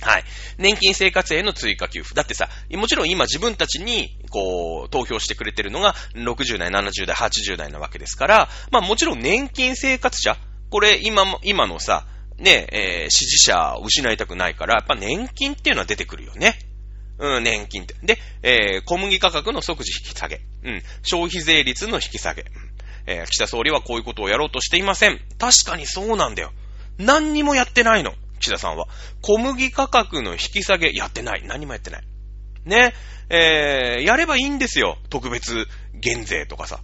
[0.00, 0.24] はい。
[0.58, 2.14] 年金生活への追加給付。
[2.14, 10.36] だってさ、もちろん今自分たちに、こう、投票してくれてるのが60代、70代、80代なわけですから、まあもちろん年金生活者、
[10.70, 12.06] これ今も、今のさ、
[12.38, 16.58] ね、えー、支持者を失いたくないから、やっぱ年金っていうのは出てくるよね。
[17.18, 17.96] うん、年金って。
[18.02, 20.40] で、えー、小麦価格の即時引き下げ。
[20.64, 22.44] うん、消費税率の引き下げ。
[23.06, 25.20] えー、岸田総理はこういうことをやろうとしていません。
[25.38, 26.52] 確かにそうなんだよ。
[26.98, 28.14] 何にもやってないの。
[28.38, 28.86] 岸田さんは。
[29.22, 31.46] 小麦価格の引き下げやってない。
[31.46, 32.02] 何もやってない。
[32.64, 32.94] ね。
[33.30, 34.96] えー、やればいいんですよ。
[35.10, 36.80] 特別減税とかさ。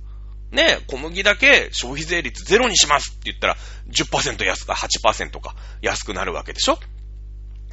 [0.50, 3.56] ね、小麦だけ消費税率ゼロにしますって言ったら
[3.88, 6.78] 10%安か8%か安くなるわけでしょ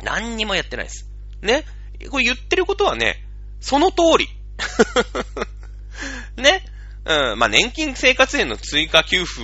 [0.03, 1.07] 何にもやってないです。
[1.41, 1.63] ね。
[2.09, 3.23] これ言ってることはね、
[3.59, 4.27] その通り。
[6.41, 6.65] ね。
[7.05, 7.39] うん。
[7.39, 9.41] まあ、年金生活への追加給付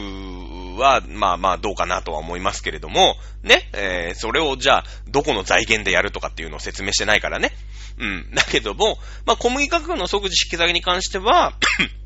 [0.78, 7.52] は、まあまあどうかなとは思いますけれども、ね、えー、それをじゃあ、どこの財源でやるとかっていうのを説明してないからね。
[8.00, 8.32] うん。
[8.34, 11.58] だけども、まあ小麦価格の即時引き下げに関しては、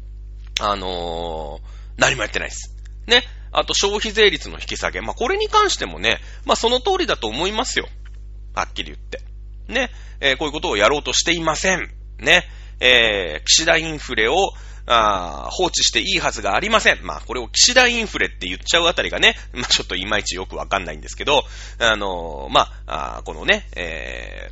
[0.61, 2.75] あのー、何もやってないです。
[3.07, 3.23] ね。
[3.51, 5.01] あと消費税率の引き下げ。
[5.01, 7.87] まあこれに関してもね、まあその通りだと思いますよ。
[8.53, 9.21] はっきり言って。
[9.67, 9.89] ね。
[10.19, 11.89] えー、こういうことをやろうとしていません。
[12.19, 12.43] ね。
[12.79, 14.53] えー、岸田インフレを、
[14.93, 16.99] あ放置していいはずがありません。
[17.03, 21.45] まあ、これを岸田インフレって言っちゃうあたりがね、 まあ、ちょっといまいちよくわかんないんですけど、
[21.79, 24.51] あのー、まあ、あこのね、え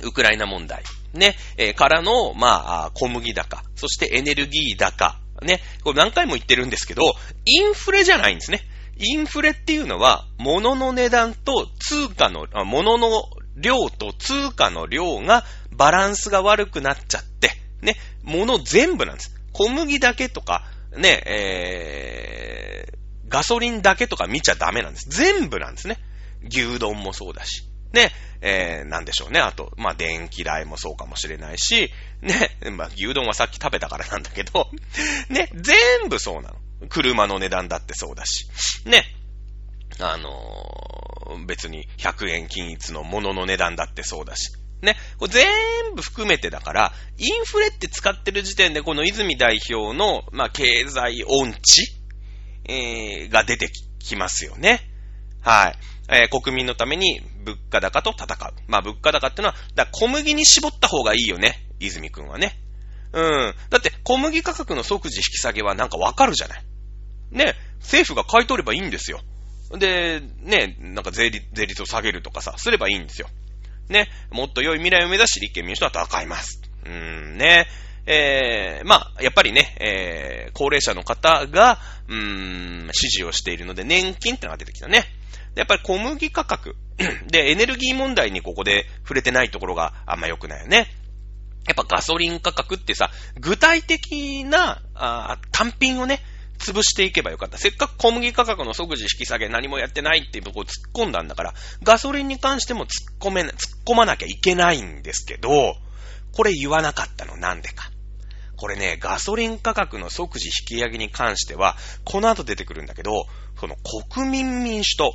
[0.00, 8.62] ー、ウクライナ問題、ね、えー、からの、まあ、小麦高、そしてエネルギー高、ね、これ何回も言ってるんですけど、インフレじゃないんですね。
[9.00, 13.08] インフレっていうのは、物の値段と通貨の、物の
[13.56, 17.50] 量と通貨の量がバランスが悪くなっちゃって、
[17.80, 19.37] ね、物全部なんです。
[19.52, 20.64] 小麦だけとか、
[20.96, 25.08] ね、えー、ガソリンだけとか見ちゃダメなんです。
[25.08, 25.98] 全部なんですね。
[26.48, 27.64] 牛丼もそうだし。
[27.92, 28.10] ね、
[28.42, 29.40] えー、なんでしょうね。
[29.40, 31.90] あと、まあ、電気代もそうかもしれないし、
[32.20, 34.70] ね、まあ、牛丼はさっき食べたからなんだけど、
[35.30, 36.56] ね、全部そうなの。
[36.88, 38.48] 車の値段だってそうだし。
[38.84, 39.04] ね。
[40.00, 40.98] あのー
[41.46, 44.52] 別に100円均一のものの値段だってそうだし。
[44.82, 44.96] ね。
[45.18, 51.94] これ全部含めてだから、インフレって使ってる時点でこの泉代表の、まあ、経済音痴、
[52.64, 54.80] えーが出てきますよね。
[55.40, 55.78] はい。
[56.10, 58.54] えー国民のために物価高と戦う。
[58.66, 61.66] まあ、物価高ってのは、だ小麦に絞った方がいいよね。
[61.80, 62.58] 泉くんはね。
[63.12, 63.54] うん。
[63.70, 66.64] だって、小麦価格の即時引き下げはなんかわかるじゃない。
[67.30, 67.54] ね。
[67.80, 69.20] 政府が買い取ればいいんですよ。
[69.76, 73.28] で、ね、なんか税率税率を下げるとかさ、すればいいんですよ。
[73.90, 74.08] ね。
[74.30, 76.60] もっと良い未来を目指し立憲民主党は戦います。
[76.84, 77.66] うーん、ね。
[78.06, 81.78] えー、まあ、やっぱりね、えー、高齢者の方が、
[82.08, 85.04] うーん、支持をしているので、年金ってのが出てきたね。
[85.54, 86.76] やっぱり小麦価格。
[87.30, 90.86] で、エネルギー問題にここで触れてないところがあんま良くないよね。
[91.66, 96.20] やっぱガソリン価格ってさ、具体的な、あ単品をね、
[96.58, 97.58] 潰していけばよかった。
[97.58, 103.52] せっかく小麦価格の即時引き下げ何もやってないっていうところを突っ込んだんだから、ガソリンに関しても突っ込め、突っ
[103.86, 105.76] 込まなきゃいけないんですけど、
[106.32, 107.90] これ言わなかったのなんでか。
[108.56, 113.26] これね、ガソリン価格の即時引き上げに関しては、この後出てくるんだけど、
[113.60, 113.76] その
[114.12, 115.14] 国民民主党。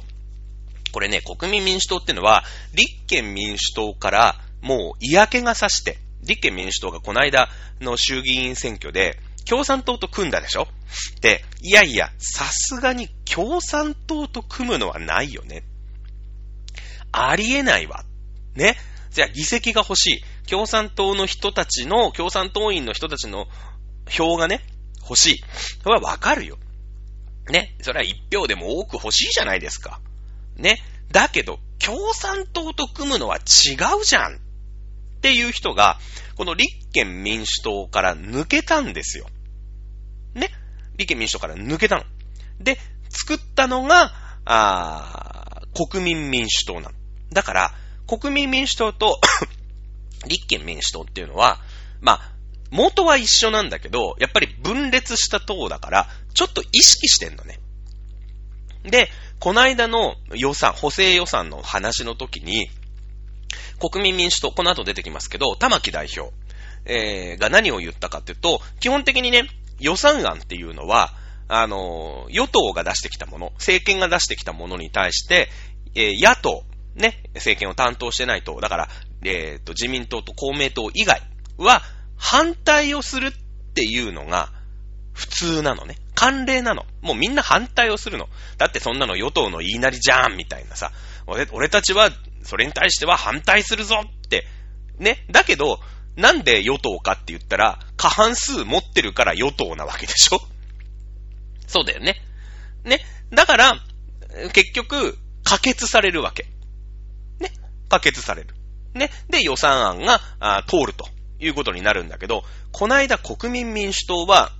[0.93, 7.49] これね、国民民主党ってのは、立憲民主党からもう嫌気がさして、立憲民主党がこの間
[7.81, 10.67] の衆議院選挙で、共産党と組んだでしょ？
[11.21, 15.63] で、いやいや、さすがに共産党と組むのはないよね。
[17.11, 18.03] ありえないわ。
[18.55, 18.75] ね？
[19.11, 20.49] じゃあ議席が欲しい。
[20.49, 23.47] 共産党の人たちの、共産党員の人たちの
[24.09, 24.61] 票がね、
[25.01, 25.43] 欲しい。
[25.83, 26.57] それはわかるよ。
[27.49, 27.75] ね？
[27.81, 29.99] それは一票でも多く欲しいじゃないですか。
[30.55, 30.79] ね？
[31.11, 34.39] だけど、共産党と組むのは違うじゃん。
[35.23, 35.99] っていう人が、
[36.35, 39.27] この立憲民主党から抜けたんですよ。
[40.33, 40.49] ね？
[40.97, 42.03] 立憲民主党から抜けたの。
[42.59, 44.11] で、作ったのが、
[44.43, 46.91] あ国民民主党なの。
[47.31, 47.73] だから、
[48.05, 49.21] 国民民主党と
[50.27, 51.61] 立憲民主党っていうのは、
[52.01, 52.31] まあ、
[52.69, 57.61] 元は一緒なんだけど、やっぱり分裂した党だから、ちょっと意識してんのね。
[58.83, 59.09] で、
[59.39, 62.69] この間の予算、補正予算の話の時に、
[63.79, 66.33] 国民民主党、この後出てきますけど、玉木代表、
[66.85, 69.47] えー、が何を言ったかっていうと、基本的にね、
[69.79, 71.13] 予算案っていうのは、
[71.47, 75.49] あの、与党が出してきたもの、政権が出してきたものに対して、
[75.95, 76.63] えー、野党、
[76.95, 78.89] ね、政権を担当してない党、だから、
[79.23, 81.21] えっ、と、自民党と公明党以外
[81.57, 81.81] は、
[82.17, 83.31] 反対をするっ
[83.73, 84.51] ていうのが、
[85.13, 85.95] 普通なのね。
[86.15, 86.85] 慣例なの。
[87.01, 88.27] もうみんな反対をするの。
[88.57, 90.91] だってそんなの与党の言いなりじゃんみたいなさ。
[91.27, 92.11] 俺、俺たちは、
[92.43, 94.45] それに対しては反対するぞって。
[94.99, 95.25] ね。
[95.31, 95.79] だけど、
[96.15, 100.39] なんで与党かって言ったら、過半数持ってるから与党なわけでしょ
[101.67, 102.21] そうだよね。
[102.83, 102.99] ね。
[103.31, 103.73] だから、
[104.53, 106.45] 結局、可決されるわけ。
[107.39, 107.51] ね。
[107.89, 108.55] 可決される。
[108.93, 109.09] ね。
[109.29, 111.07] で、予算案があ通ると
[111.39, 114.51] いうことになるんだけど、この間国民民主党は、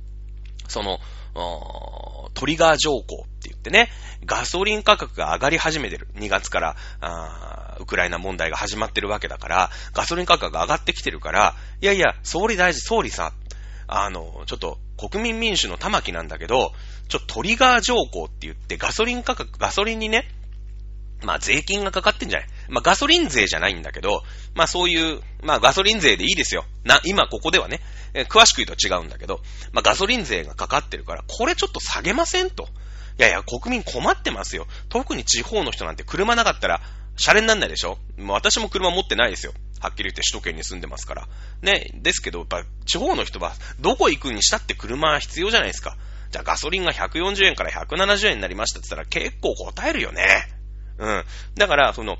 [0.68, 0.98] その、
[2.34, 3.90] トリガー条項って言ってね、
[4.24, 6.08] ガソリン価格が上がり始めてる。
[6.16, 13.32] 2月から、ウクライナ問題が始まってるわけだから、ガソリン価格が上がってきてるから、いやいや、総理大臣、総理さ、
[13.88, 16.72] あの、ちょっと、国民民主の玉木なんだけど、
[17.08, 20.28] ちょっとトリガー条項って言って、ガソリン価格、ガソリンにね、
[21.22, 24.22] まあ税金がかかってんじゃないまあガソリン税じゃないんだけど、
[24.54, 26.64] まあそういう、まあガソリン税でいいですよ。
[26.84, 27.80] な、今ここではね、
[28.14, 29.40] えー詳しく言うと違うんだけど、
[29.72, 32.68] まあガソリン税がかかってるから、これちょっと下げませんと。
[33.18, 34.66] いやいや、国民困ってますよ。
[34.88, 36.82] 特に地方の人なんて車なかったら、
[37.16, 39.54] シャレになんないでしょもう私も車持ってないですよ。
[39.80, 41.28] はっきり言って首都圏に住んでますから。
[41.62, 45.96] ね、ですけど、やっぱ地方の人は、どこ行くにしたって車必要じゃないですか。
[46.30, 50.26] じゃあガソリンが140円から170円になりましたって言ったら結構答えるよね。
[50.98, 51.24] うん。
[51.54, 52.18] だから、その、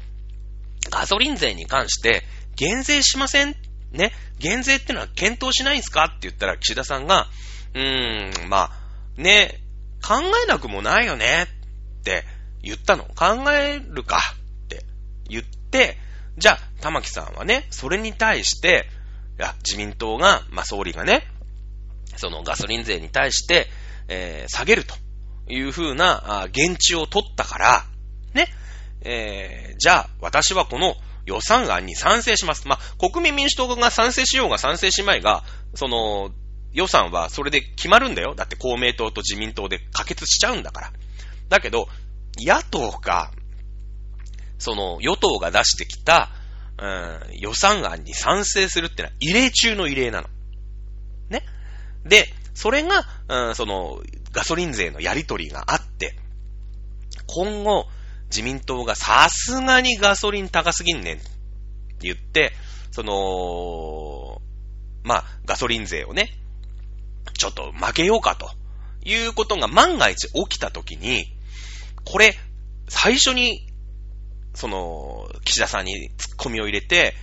[0.90, 2.24] ガソリン税に関して、
[2.56, 3.54] 減税しません？
[3.92, 4.12] ね？
[4.38, 6.04] 減税ってのは検討しないんすか？
[6.04, 7.26] って言ったら、岸田さんが、
[7.74, 8.70] うーん、ま
[9.18, 9.60] あ、ね、
[10.06, 10.14] 考
[10.44, 11.46] えなくもないよね
[12.00, 12.24] って
[12.62, 13.04] 言ったの。
[13.04, 14.18] 考えるか
[14.64, 14.84] って
[15.28, 15.98] 言って、
[16.38, 18.88] じゃあ、玉木さんはね、それに対して、
[19.38, 21.26] いや、自民党が、まあ、総理がね、
[22.16, 23.68] そのガソリン税に対して、
[24.08, 24.94] えー下げると
[25.48, 27.84] いうふうな、あ言地を取ったから、
[28.34, 28.48] ね、
[29.02, 30.94] えーじゃあ、私はこの
[31.26, 32.66] 予算案に賛成します。
[32.66, 35.44] まあ、国民民主党が賛成しようが賛成しまいが、
[35.74, 36.30] その、
[36.72, 38.34] 予算はそれで決まるんだよ。
[38.34, 40.92] だって公明党と自民党で可決しちゃうんだから。
[41.48, 41.88] だけど、
[42.38, 43.30] 野党が、
[44.58, 46.30] その、与党が出してきた、
[46.78, 50.28] うん、予算案に賛成するってのは異例中の異例なの。
[51.30, 51.42] ね。
[52.04, 54.00] で、それが、うん、その、
[54.32, 56.16] ガソリン税のやり取りがあって、
[57.26, 57.86] 今後、
[58.28, 61.26] 自民党がさすがにガソリン高すぎんねんって
[62.00, 62.52] 言って、
[62.90, 64.40] その、
[65.02, 66.30] まあ、ガソリン税をね、
[67.34, 68.50] ちょっと負けようかと
[69.04, 71.26] いうことが万が一起きたときに、
[72.04, 72.34] これ、
[72.88, 73.66] 最初に、
[74.54, 77.14] その、岸田さんに突っ込みを入れて、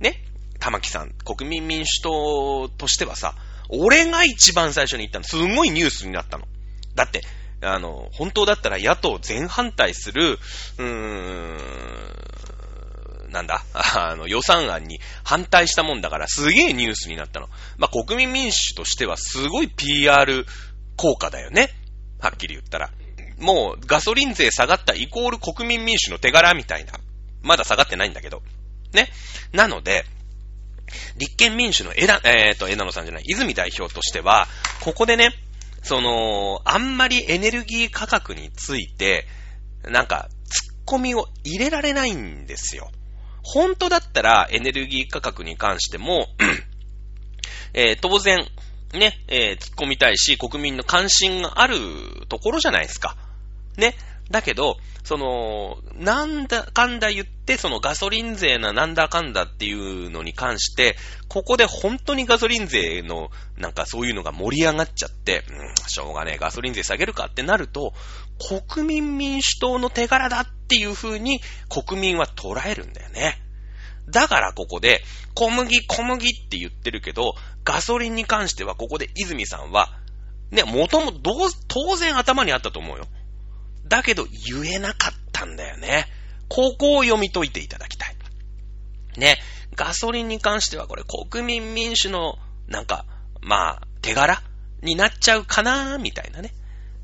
[0.00, 0.22] ね、
[0.58, 3.34] 玉木さん、国民民主党としてはさ、
[3.68, 5.24] 俺が一番最初に言ったの。
[5.24, 6.46] すごいニュースになったの。
[6.94, 7.22] だって、
[7.62, 10.38] あの、本当だったら野党全反対する、
[10.78, 11.56] うーん、
[13.30, 17.48] なんだ、 あの、予算案に反対したもんだから、すげえニュースになったの。
[17.78, 20.46] まあ、国民民主としてはすごい PR
[20.96, 21.70] 効果だよね。
[22.20, 22.90] はっきり言ったら。
[23.38, 26.94] もう、ガソリン税下がったイコール国民民主の手柄みたいな。
[27.42, 28.42] まだ下がってないんだけど。
[28.92, 29.10] ね。
[29.52, 30.06] なので、
[31.16, 34.48] 立憲民主の枝、えっ、ー、と、枝野さんじゃない、泉代表としては、
[34.80, 35.30] ここでね、
[35.86, 39.24] その、あんまりエネルギー価格について、
[39.84, 42.90] なんか、突っ込みを入れられないんですよ。
[43.44, 46.26] 本当だったらエネルギー価格に関しても
[47.72, 48.44] えー、当然、
[48.94, 51.76] ね、えー、突っ込みたいし、国民の関心がある
[52.28, 53.16] ところじゃないですか。
[53.76, 53.94] ね。
[54.30, 60.96] だけど、その、なんだかんだ言って、そのガソリン税ななんだかんだっていうのに関して、
[61.28, 67.92] ここで本当にガソリン税の、なんかそういうのが盛り上がっちゃって、うん、しょうがねえ、ガソリン税下げるかってなると、
[68.68, 73.40] 国民民主党の手柄だっていう風に国民は捉えるんだよね。
[74.08, 75.02] だからここで、
[75.34, 79.88] 小麦小麦って言ってるけど、ガソリンに関してはここで泉さんは、
[80.50, 81.32] ね、もともと
[81.68, 83.06] 当然頭にあったと思うよ。
[83.88, 86.06] だけど言えなかったんだよね。
[86.48, 88.16] ここを読み解いていただきたい。
[89.16, 89.38] ね、
[89.74, 92.36] ガソリンに関してはこれ国民民主の
[92.68, 93.06] なんか、
[93.40, 94.42] まあ、手柄？
[94.82, 96.52] になっちゃうかなみたいなね。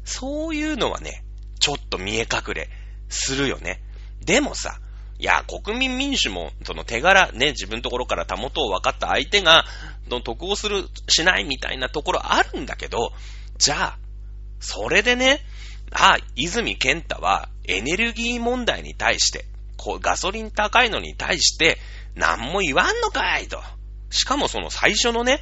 [0.04, 1.24] そういうのはね、
[1.58, 2.68] ちょっと見え隠れ
[3.08, 3.80] するよね。
[4.20, 4.78] でもさ、
[5.18, 9.64] いや、国民民主も、その手柄、ね、自分のところからたもとを分かった相手が、
[10.08, 13.12] の得をする、しないみたいなところあるんだけど、
[13.56, 13.98] じゃあ、
[14.60, 15.40] それでね、
[15.92, 19.44] あ、泉健太はエネルギー問題に対して、
[19.76, 21.78] こうガソリン高いのに対して、
[22.14, 23.62] 何も言わんのかいと。
[24.10, 25.40] しかもその最初のね、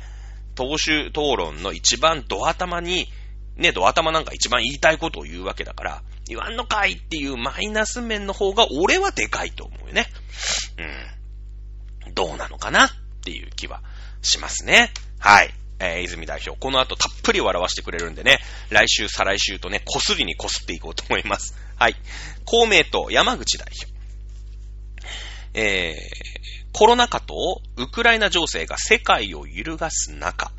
[0.54, 3.08] 党首討論の一番ド頭に、
[3.56, 10.06] ね、ド頭なんか一番言いたいことを言うわけだから、言わんのかいっていうマイナス面の方が俺はでかいと思うよね。
[12.06, 12.14] うん。
[12.14, 12.90] どうなのかなっ
[13.24, 13.82] ていう気は
[14.22, 14.92] しますね。
[15.18, 15.52] はい。
[15.80, 21.56] えー、泉代表、この後たっぷり笑わしてくれるんでね、来週、再来週とね、こすりにこすっていこうと思います。
[21.76, 21.96] はい。
[22.44, 23.90] 公明党、山口代表。
[25.52, 27.34] えー、コロナ禍と
[27.76, 30.52] ウクライナ情勢が世界を揺るがす中、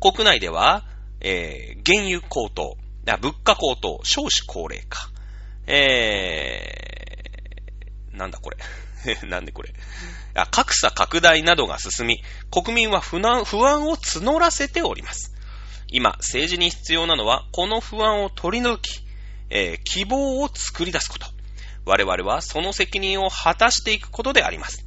[0.00, 0.84] 国内では、
[1.20, 5.10] えー、原油高騰、物価高騰、少子高齢化、
[5.66, 8.56] えー、なんだこれ。
[9.28, 9.72] なんでこれ。
[10.44, 15.34] 格差拡大などが進み、国民は不安不安を募らせております。
[15.88, 19.02] 今、政治に必要なのは、この不安を取り除き、
[19.48, 21.26] えー、希望を作り出すこと。
[21.86, 24.84] 我々はその責任を果たしていくことであります。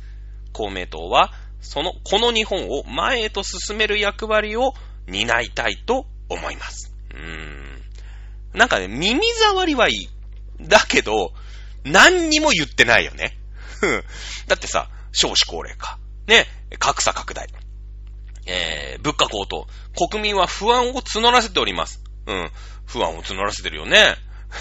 [0.52, 4.74] 公明党は、その、この日本を前へと進める役割を
[5.08, 6.93] 担いたいと思います。
[7.12, 7.82] うーん。
[8.54, 10.10] なんかね、耳障りはいい。
[10.62, 11.34] だけど、
[11.84, 13.38] 何にも言ってないよね。
[14.47, 15.99] だってさ、少子高齢化。
[16.28, 16.45] ね、
[16.78, 17.47] 格差拡大。
[18.45, 19.68] えー、物価高騰。
[20.10, 22.03] 国民は不安を募らせております。
[22.26, 22.51] うん。
[22.86, 24.16] 不安を募らせてるよね。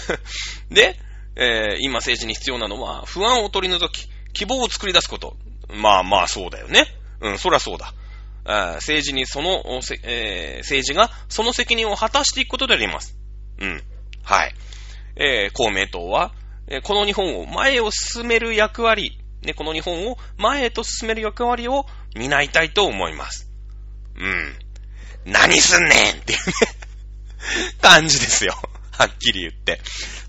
[0.69, 0.99] で、
[1.35, 5.37] えー、今政治に必要なのは、不安を取り除き、希望を作り出すこと。
[5.69, 6.85] まあまあ、そうだよね。
[7.21, 7.93] うん、そりゃそうだ。
[8.75, 9.63] 政治にその、
[10.03, 13.15] えー、政治がその責任を果たしていくことであります。
[13.59, 13.83] うん。
[14.23, 14.55] はい。
[15.15, 16.33] えー、公明党は、
[16.67, 21.85] えこの日本を前を進める役割ね、この日本を前へと進める役割を
[22.15, 23.49] 担いたいと思います。
[24.17, 24.53] うん。
[25.25, 26.53] 何すんねんっていうね
[27.81, 28.53] 感じですよ。
[28.91, 29.79] はっきり言って。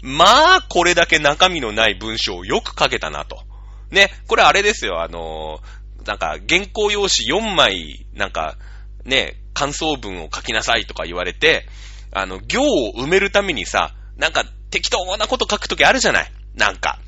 [0.02, 3.42] まあ、これだけ中身のない文章をよく書けたなと。
[3.90, 8.56] ね、これあれですよ、あのー、なんか、原稿用紙4枚、なんか、
[9.04, 11.66] ね、感想文を書きなさいとか言われて、
[12.12, 16.98] あの、行を埋めるためにさ、なんか適当なこと書くときあるじゃないなんか。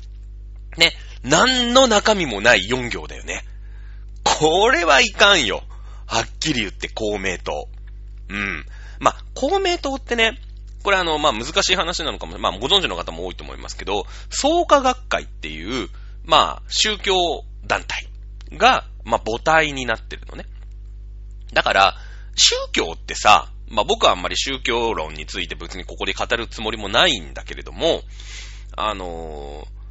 [0.77, 0.93] ね、
[1.23, 3.43] 何の中身もない4行だよね。
[4.23, 5.63] これはいかんよ。
[6.05, 7.67] はっきり言って公明党。
[8.29, 8.65] うん。
[8.99, 10.39] まあ、公明党ってね、
[10.83, 15.89] これあの、まあ、難しい話なのかも、まあ、ご存知の方も多いと思いますけど、創価学会っていう、
[16.25, 17.15] まあ、宗教
[17.65, 18.09] 団体
[18.57, 20.45] が、まあ、母体になってるのね。
[21.53, 21.95] だから、
[22.35, 28.01] 宗教ってさ、まあ僕はあんまり宗教論について別にここで語るつもりもないんだけれども、
[28.75, 29.82] あのー、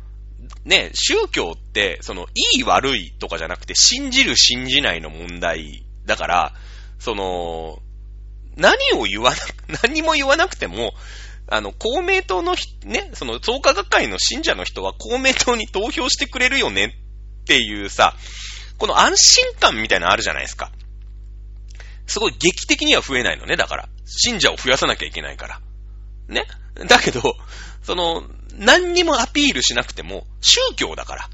[0.64, 6.54] ね、宗教って、その、いい悪いとかじゃなくて、信じる信じないの問題だから、
[6.98, 7.82] その、
[8.56, 9.36] 何を言わな、
[9.82, 10.94] 何も言わなくても、
[11.48, 16.96] あの、公明党のね、その創価学会の信者の人は公明党に投票してくれるよね
[17.42, 18.16] っていうさ、
[18.78, 20.70] この安心感みたいなのあるじゃないですか。
[22.06, 23.88] すごい劇的には増えないのね、だから。
[24.04, 25.60] 信者を増やさなきゃいけないから。
[26.28, 26.46] ね。
[26.86, 27.36] だけど、
[27.82, 28.24] その、
[28.58, 31.28] 何にもアピールしなくても、宗教だから。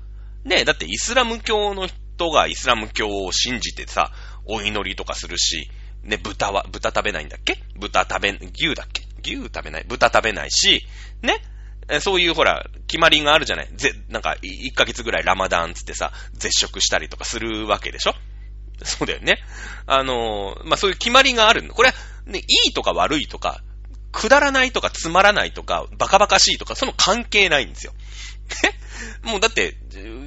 [0.45, 0.65] ね。
[0.65, 4.13] だってイスラム教の人がイスラム教を信じてさ、
[4.47, 5.69] お祈りとかするし、
[6.03, 7.63] ね、豚は、豚食べないんだっけ？
[7.77, 9.03] 豚食べ、牛だっけ？
[9.23, 10.87] 牛食べない豚食べないし、
[11.23, 11.43] ね。
[12.01, 13.69] そういうほら、決まりがあるじゃない？
[13.77, 18.15] ぜ、なんか、1ヶ月ぐらいラマダンつってさ、絶食したりとかするわけでしょ？
[18.85, 19.39] そうだよね。
[19.87, 21.75] あのー、まあ、そういう決まりがあるの。
[21.75, 21.91] これ、
[22.27, 23.63] ね、いいとか悪いとか、
[24.19, 27.93] くだらないとかつまらないとか、バカバカしいとか、その関係ないんですよ。
[29.23, 29.77] もうだって、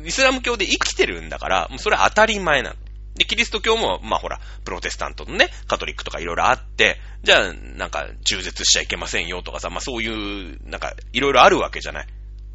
[0.06, 2.76] イスラム教で生きてるんだから、もうそれは当たり前なの。
[3.16, 12.08] で、キリスト教も、まあほら、プロテスタントのね、カトリックとかいろいろあって、じゃあ、なんか、中絶しちゃいけませんよとかさ、まあそういう、なんか、いろいろあるわけじゃない。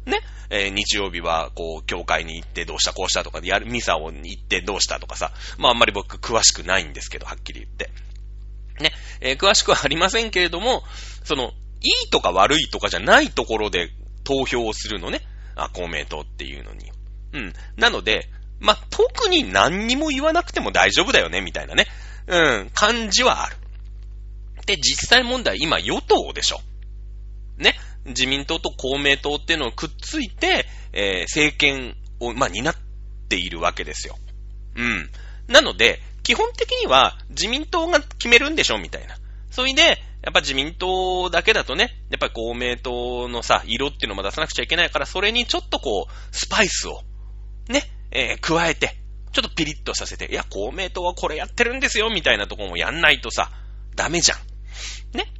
[0.07, 7.91] ね、えー、日曜日は、こう、教会に行ってどうしたこうしたとかでやる、ミサを行ってどうしたとかさ、まああんまり僕詳しくないんですけど、はっきり言って。
[8.79, 10.83] ね、えー、詳しくはありませんけれども、
[11.23, 11.51] その、
[11.81, 13.89] いいとか悪いとかじゃないところで
[14.23, 15.21] 投票をするのね。
[15.55, 16.91] あ、公明党っていうのに。
[17.33, 17.53] うん。
[17.75, 21.87] なので、まあ、特に何にも言わなくても大丈夫だよね、みたいなね。
[22.27, 23.55] うん、感じはある。
[24.65, 26.59] で、実際問題、今、与党でしょ。
[27.57, 27.75] ね。
[28.05, 32.75] 自民党と公明党っていうのをくっついて、えー、政権を、まあ、担っ
[33.29, 34.17] ているわけですよ。
[34.75, 35.09] うん。
[35.47, 39.15] なので、基本的には自民党が決めるんでしょみたいな。
[39.49, 46.99] それで、やっぱ自民党だけだとね、やっぱり公明党のさ、色っていうのも出さなくちゃいけないから、それにちょっとこう、スパイスを、
[47.69, 48.97] ね、えー、加えて、
[49.31, 53.49] ちょっとピリッとさせて、いや、公明党はこれやってるんですよ、みたいなとこもやんないとさ、
[53.95, 55.17] ダメじゃん。
[55.17, 55.31] ね。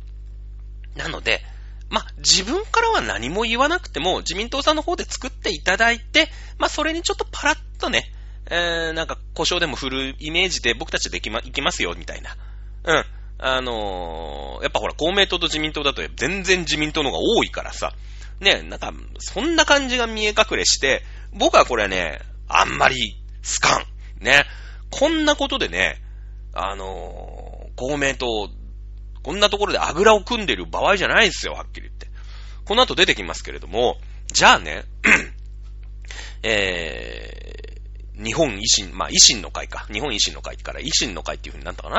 [0.95, 1.41] なので、
[1.89, 8.09] ま自分からは何も言わなくても、自民党さんの方で作っていただいて、まそれにちょっとパラッとね、
[8.49, 12.35] えー、なんか、故障でも振るイメージで僕たちできま、いきますよ、みたいな。
[12.85, 13.05] うん。
[13.39, 17.93] あのー、やっぱほら、公明党と自民党だと全然自民党の方が多いからさ、
[18.39, 24.23] ね、なんか、そんな感じが見え隠れして、僕はこれね、あんまり好かん。
[24.23, 24.45] ね。
[24.89, 26.01] こんなことでね、
[26.53, 28.49] あのー、公明党、
[29.23, 32.07] こんなところであぐらを組んでる場合じゃないですよ、はっきり言って。
[32.65, 33.97] この後出てきますけれども、
[34.31, 34.85] じゃあね、
[36.43, 37.66] え、
[38.23, 39.87] 日本維新、まあ維新の会か。
[39.91, 41.89] 日本維新の会から維新の会っていう風になったか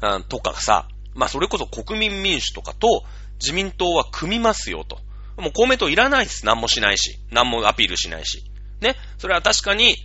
[0.00, 0.16] な？
[0.16, 3.04] うんとかさ、まあそれこそ国民民主とかと
[3.40, 4.98] 自民党は組みますよと。
[5.36, 6.46] もう公明党いらないです。
[6.46, 7.18] 何もしないし。
[7.30, 8.44] 何もアピールしないし。
[8.80, 8.96] ね。
[9.18, 9.96] それは確かに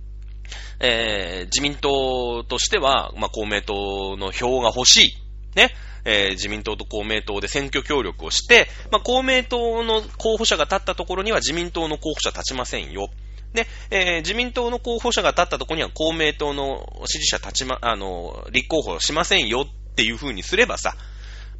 [0.80, 5.14] えー、自民党としては、まあ、公明党の票が欲しい。
[5.54, 5.74] ね。
[6.04, 13.10] えー、自民党と公明党で選挙協力をして、まあ、公明党の候補者が立ったところには自民党の候補者立ちませんよ。
[13.52, 20.94] で、えー、自民党の候補者が立ったところには公明党の支持者立ちま、あの、立候補しませんよっていう風にすればさ、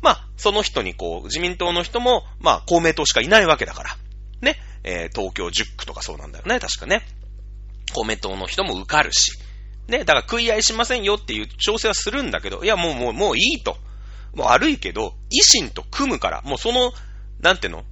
[0.02, 3.90] まあ、その人にこう、自民党の人も、まあ、公明党しかいないわけだから。
[4.40, 4.56] ね。
[4.82, 7.02] えー、東京10区とかそうなんだよね、確かね。
[7.92, 9.32] 公明党の人も受かるし。
[9.88, 9.98] ね。
[9.98, 13.76] だから食い合いしませんよっていう調整はするんだけど、いや、もう、もう、もういいと。
[14.34, 16.92] もう悪いけど、維新と組むから、もうその、
[17.40, 17.84] なんていうの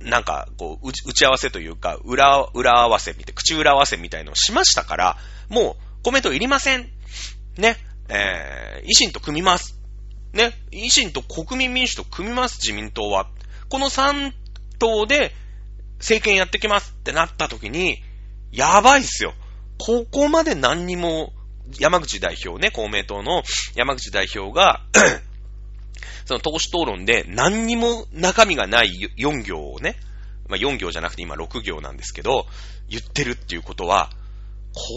[0.00, 5.16] なんか、こう、打ち合わせというか、裏、裏合わせみたい、口裏合わせみたいのをしましたから、
[5.48, 6.90] もう、コメントいりません。
[7.56, 7.76] ね。
[8.08, 9.78] えー、維新と組みます。
[10.32, 10.52] ね。
[10.72, 13.28] 維新と国民民主と組みます、自民党は。
[13.68, 14.32] この3
[14.78, 15.32] 党で
[15.98, 18.02] 政権やってきますってなった時に、
[18.52, 19.34] やばいっすよ。
[19.78, 21.32] ここまで何にも、
[21.78, 23.42] 山口代表ね、公明党の
[23.76, 24.82] 山口代表が
[26.24, 29.96] その党首討論で何にも中身がない4行をね、
[30.48, 32.46] まあ4行じゃなくて今6行なんですけど、
[32.88, 34.10] 言ってるっていうことは、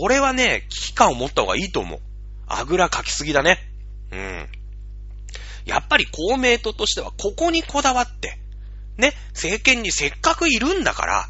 [0.01, 1.99] これはね、危機感を持った方がいいと思う。
[2.47, 3.59] あぐらかきすぎだね。
[4.11, 4.47] うん。
[5.65, 8.37] やっぱり公明党としてはここにこだわって、
[8.97, 11.29] ね、政権にせっかくいるんだから、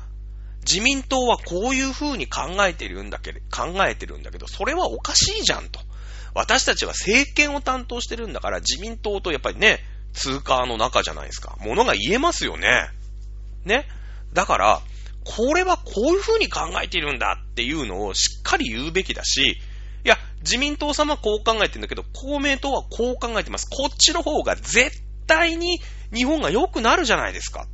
[0.66, 5.80] 自民党はこういう風に考えてるんだけど、考えてるんだけど、それはおかしいじゃんと。
[6.36, 9.80] 私たちは政権を担当してるんだから、自民党とやっぱりね、
[10.14, 11.58] 通貨の中じゃないですか。
[11.60, 12.90] ものが言えますよね。
[13.66, 13.88] ね。
[14.34, 14.82] だから、
[15.26, 19.58] これはこういう風に考えているんだっていうのをしっかり言うべきだし、
[20.06, 23.68] いや、自民党様はこう考えてるんだけど、公明党はこう考えてます。
[23.70, 25.80] こっちの方が絶対に
[26.14, 27.68] 日本が良くなるじゃないですか。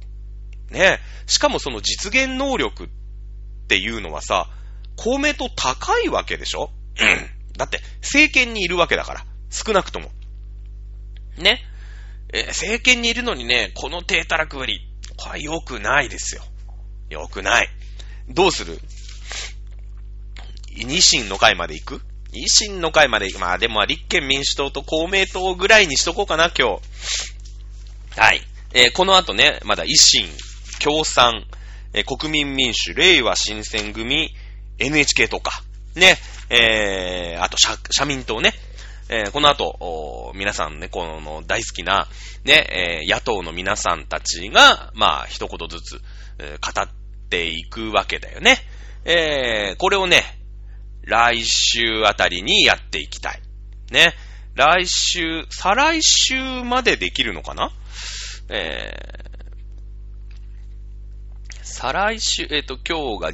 [0.69, 2.87] ねしかもその実現能力っ
[3.67, 4.47] ていうのはさ、
[4.95, 6.71] 公明党高いわけでしょ。
[7.59, 9.25] だって、政権にいるわけだから。
[9.51, 10.09] 少なくとも。
[11.37, 11.61] ね。
[12.31, 14.87] えー、政権にいるのにね、この低たらくぶり。
[15.17, 16.43] これは良くないですよ。
[17.09, 17.69] 良くない。
[18.29, 18.79] どうする？
[20.77, 21.95] 維新の会まで行く？
[22.31, 23.41] 維新の会まで行く。
[23.41, 28.19] まあでも立憲民主党と公明党ぐらいにしとこうかな、今日。
[28.19, 28.41] はい。
[28.73, 30.29] えー、この後ね、まだ維新、
[30.81, 31.43] 共産、
[31.93, 34.29] えー、国民民主、令和新選組、
[34.77, 35.63] NHK とか、
[35.99, 36.17] ね、
[36.49, 38.53] えー、あと社、社民党ね、
[39.09, 42.07] えー、この後、皆さんね、この大好きな、
[42.43, 46.01] ね、えー、野党の皆さんたちが、まあ、一言ずつ、
[46.37, 46.89] えー、語っ
[47.29, 48.57] ていくわけだよね。
[49.05, 50.23] えー、これをね、
[51.03, 53.41] 来週あたりにやっていきたい。
[53.91, 54.13] ね。
[54.55, 57.71] 来週、再来週までできるのかな？
[58.49, 63.31] えー、再来週、えっ、ー、と、今日が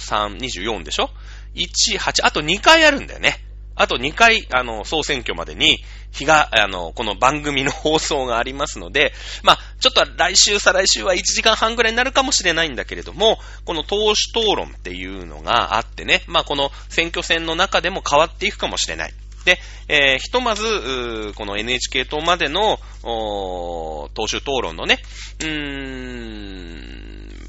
[0.00, 1.10] 3、24でしょ
[1.54, 3.44] ?1、8、あと2回あるんだよね。
[3.76, 5.82] あと2回、あの、総選挙までに、
[6.12, 19.14] 日が、あの、この番組の放送がありますので、まあ、ちょっと来週、再来週は1時間半ぐらいになるかもしれないんだけれども、この党首討論っていうのがあってね、まあ、この選挙戦の中でも変わっていくかもしれない。
[19.44, 24.98] で、えー、ひとまず、この NHK 党までの、党首討論のね、
[25.40, 25.48] うー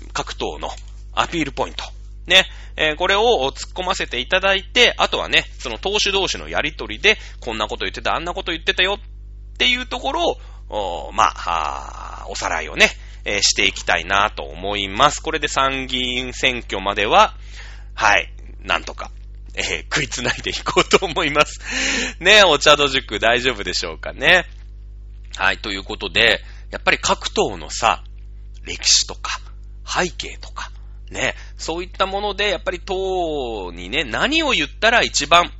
[0.07, 0.69] ん、各党の
[1.13, 1.83] アピールポイント。
[2.27, 2.45] ね、
[2.75, 10.37] えー、これを突っ込ませていただいて、あとはね、その投手同士のやりとりで、こんなこと言ってた、あんなこと言ってたよっていうところ
[10.69, 12.89] を、まあ、おさらいをね、
[13.25, 15.21] えー、していきたいなと思います。
[15.21, 17.35] これで参議院選挙までは、
[17.93, 19.11] はい、なんとか、
[19.53, 21.59] えー、食いつないでいこうと思います。
[22.19, 24.45] ね、お茶戸塾大丈夫でしょうかね。
[25.35, 28.03] はい、ということで、やっぱり各党のさ、
[28.63, 29.39] 歴史とか、
[29.85, 30.70] 背景とか、
[31.11, 35.51] ね、そういったもので、やっぱり党にね、何を言ったら一番、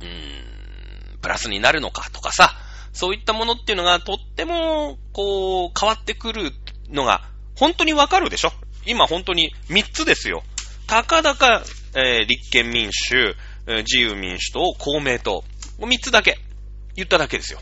[0.00, 2.54] うーん、プラスになるのかとかさ、
[2.92, 6.52] そういったものっていうのがとっても、こう、変わってくる
[6.90, 8.52] のが、本当にわかるでしょ？
[8.86, 10.42] 今本当に3つですよ。
[10.86, 11.62] たかだか、
[11.94, 13.34] えー、立憲民主、
[13.66, 15.44] 自由民主党、公明党。
[15.78, 16.38] 3つだけ。
[16.94, 17.60] 言っただけですよ。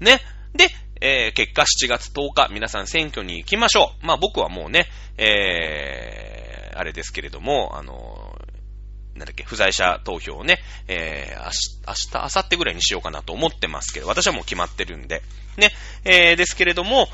[0.00, 0.20] ね？
[0.54, 0.68] で、
[1.00, 4.06] えー、結果7月10日、皆さん選挙に行きましょう。
[4.06, 4.86] まあ僕はもうね、
[5.16, 8.38] えー、あれですけれども、あの
[9.18, 15.22] なんだっけ、不在者投票をね、えー、明日、明日、明後日ぐらいにしようかなと思ってますけど、私はもう決まってるんで、
[15.56, 15.70] ね、
[16.04, 17.08] えー、ですけれども、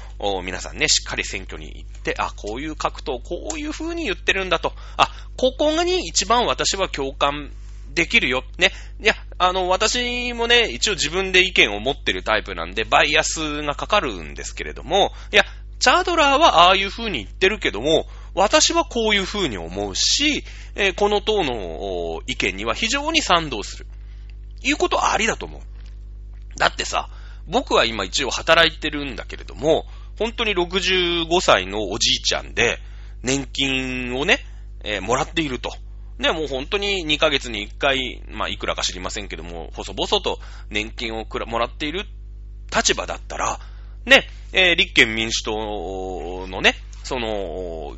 [0.44, 7.50] 皆さんね、しっかり選挙に行って、あ、こういう格闘、こういう風に言ってるんだと、あ、ここに一番私は共感
[7.94, 8.44] できるよ。
[8.58, 8.72] ね。
[9.00, 15.44] いや、あの、私もね、一応自分で意見を持ってるタイプなんで、バイアスがかかるんですけれども、いや、
[15.78, 23.86] チャードラーはああいう風に言ってるけども、私はこういう風に思うし、えー、この党の意見には非常に賛同する。
[24.62, 25.60] いうことはありだと思う。
[26.58, 27.08] だってさ、
[27.46, 29.84] 僕は今一応働いてるんだけれども、
[30.18, 32.78] 本当に65歳のおじいちゃんで、
[33.22, 34.38] 年金をね、
[34.84, 35.70] えー、もらっていると。
[36.18, 40.38] ね、もう本当に2ヶ月に1回、まあ、いくらか知りませんけども、細々と
[40.70, 42.06] 年金をもらっている
[42.74, 43.58] 立場だったら、
[44.06, 47.96] ね、えー、立憲民主党のね、その、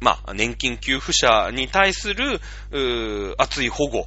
[0.00, 2.40] まあ、年金給付者に対する、
[2.70, 4.06] う熱い保護、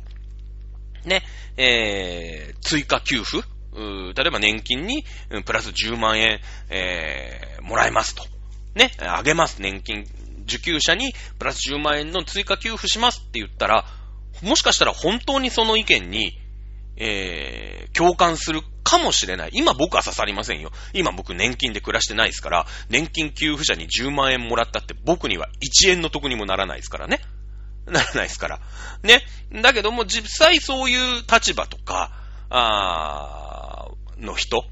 [1.06, 1.22] ね、
[1.58, 5.06] えー、追加給付、う例えば年金に、
[5.46, 6.40] プラス10万円、
[6.70, 8.26] えー、もらえますと。
[8.76, 10.06] ね、あげます、年金
[10.44, 13.86] 受給者にプラス10万円の追加給付しますって言ったら、
[14.42, 16.34] もしかしたら本当にその意見に、
[16.96, 19.50] えー、共感するかもしれない。
[19.54, 20.72] 今僕は刺さりませんよ。
[20.94, 25.48] 今僕年金で暮らしてないですから、年金給付者に10万円もらったって僕には
[25.86, 27.20] 1円の得にもならないですからね。
[27.86, 28.60] ならないですから。
[29.02, 29.22] ね。
[29.62, 32.12] だけども実際そういう立場とか、
[32.50, 33.88] あ
[34.20, 34.64] の人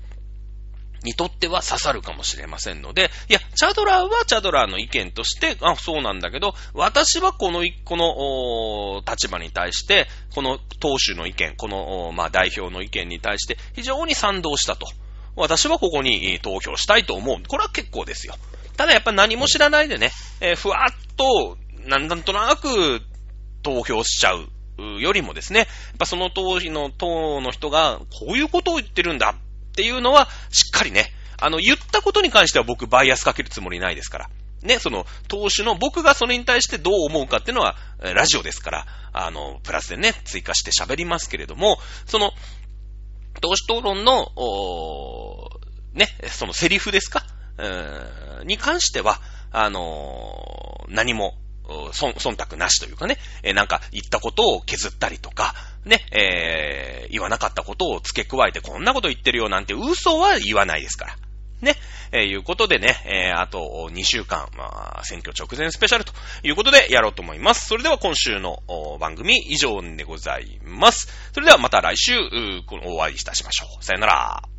[1.03, 14.87] にとっては刺さるかもしれませんので、いや、チャドラーはチャドラーの意見として、あ、そうなんだけど、私はこの、この、立場に対して、この党首の意見、この、まあ、代表の意見に対して非常に賛同したと。
[15.35, 17.37] 私はここに投票したいと思う。
[17.47, 18.35] これは結構ですよ。
[18.77, 23.01] ただやっぱ何も知らないでね、えー、ふわっと、なんなんとなく
[23.63, 24.47] 投票しちゃう
[24.99, 25.67] よりもですね、やっ
[25.99, 29.35] ぱその党の党の人がこういうことを言ってるんだ
[29.72, 34.30] っていうのは、しっかりね、あの、言ったことに関しては僕バイアスかけるつもりないですから。
[34.61, 42.32] ね、その、投手の僕がそれに対してどう思うかっていうのは、ラジオですから、あの、プラスでね、追加して喋りますけれども、その、
[43.41, 45.49] 投手討論の、お
[45.93, 47.26] ね、そのセリフですか？
[47.57, 49.19] うに関しては、
[49.51, 51.38] あのー、何も、
[51.93, 55.55] 忖度なしというかね、え、なんか言ったことを削ったりとか、
[55.86, 61.15] ね、えー、言わなかったことを付け加えてこんなこと言ってるよなんて嘘は言わないですから。
[61.61, 61.75] ね、
[62.11, 66.13] えー、いうことでね、えー、あと2週間、まあ、選挙直前スペシャルと
[66.43, 67.67] いうことでやろうと思います。
[67.67, 68.63] それでは今週の
[68.99, 71.32] 番組以上でございます。
[71.34, 72.13] それではまた来週、
[72.84, 73.84] お会いいたしましょう。
[73.84, 74.50] さよなら。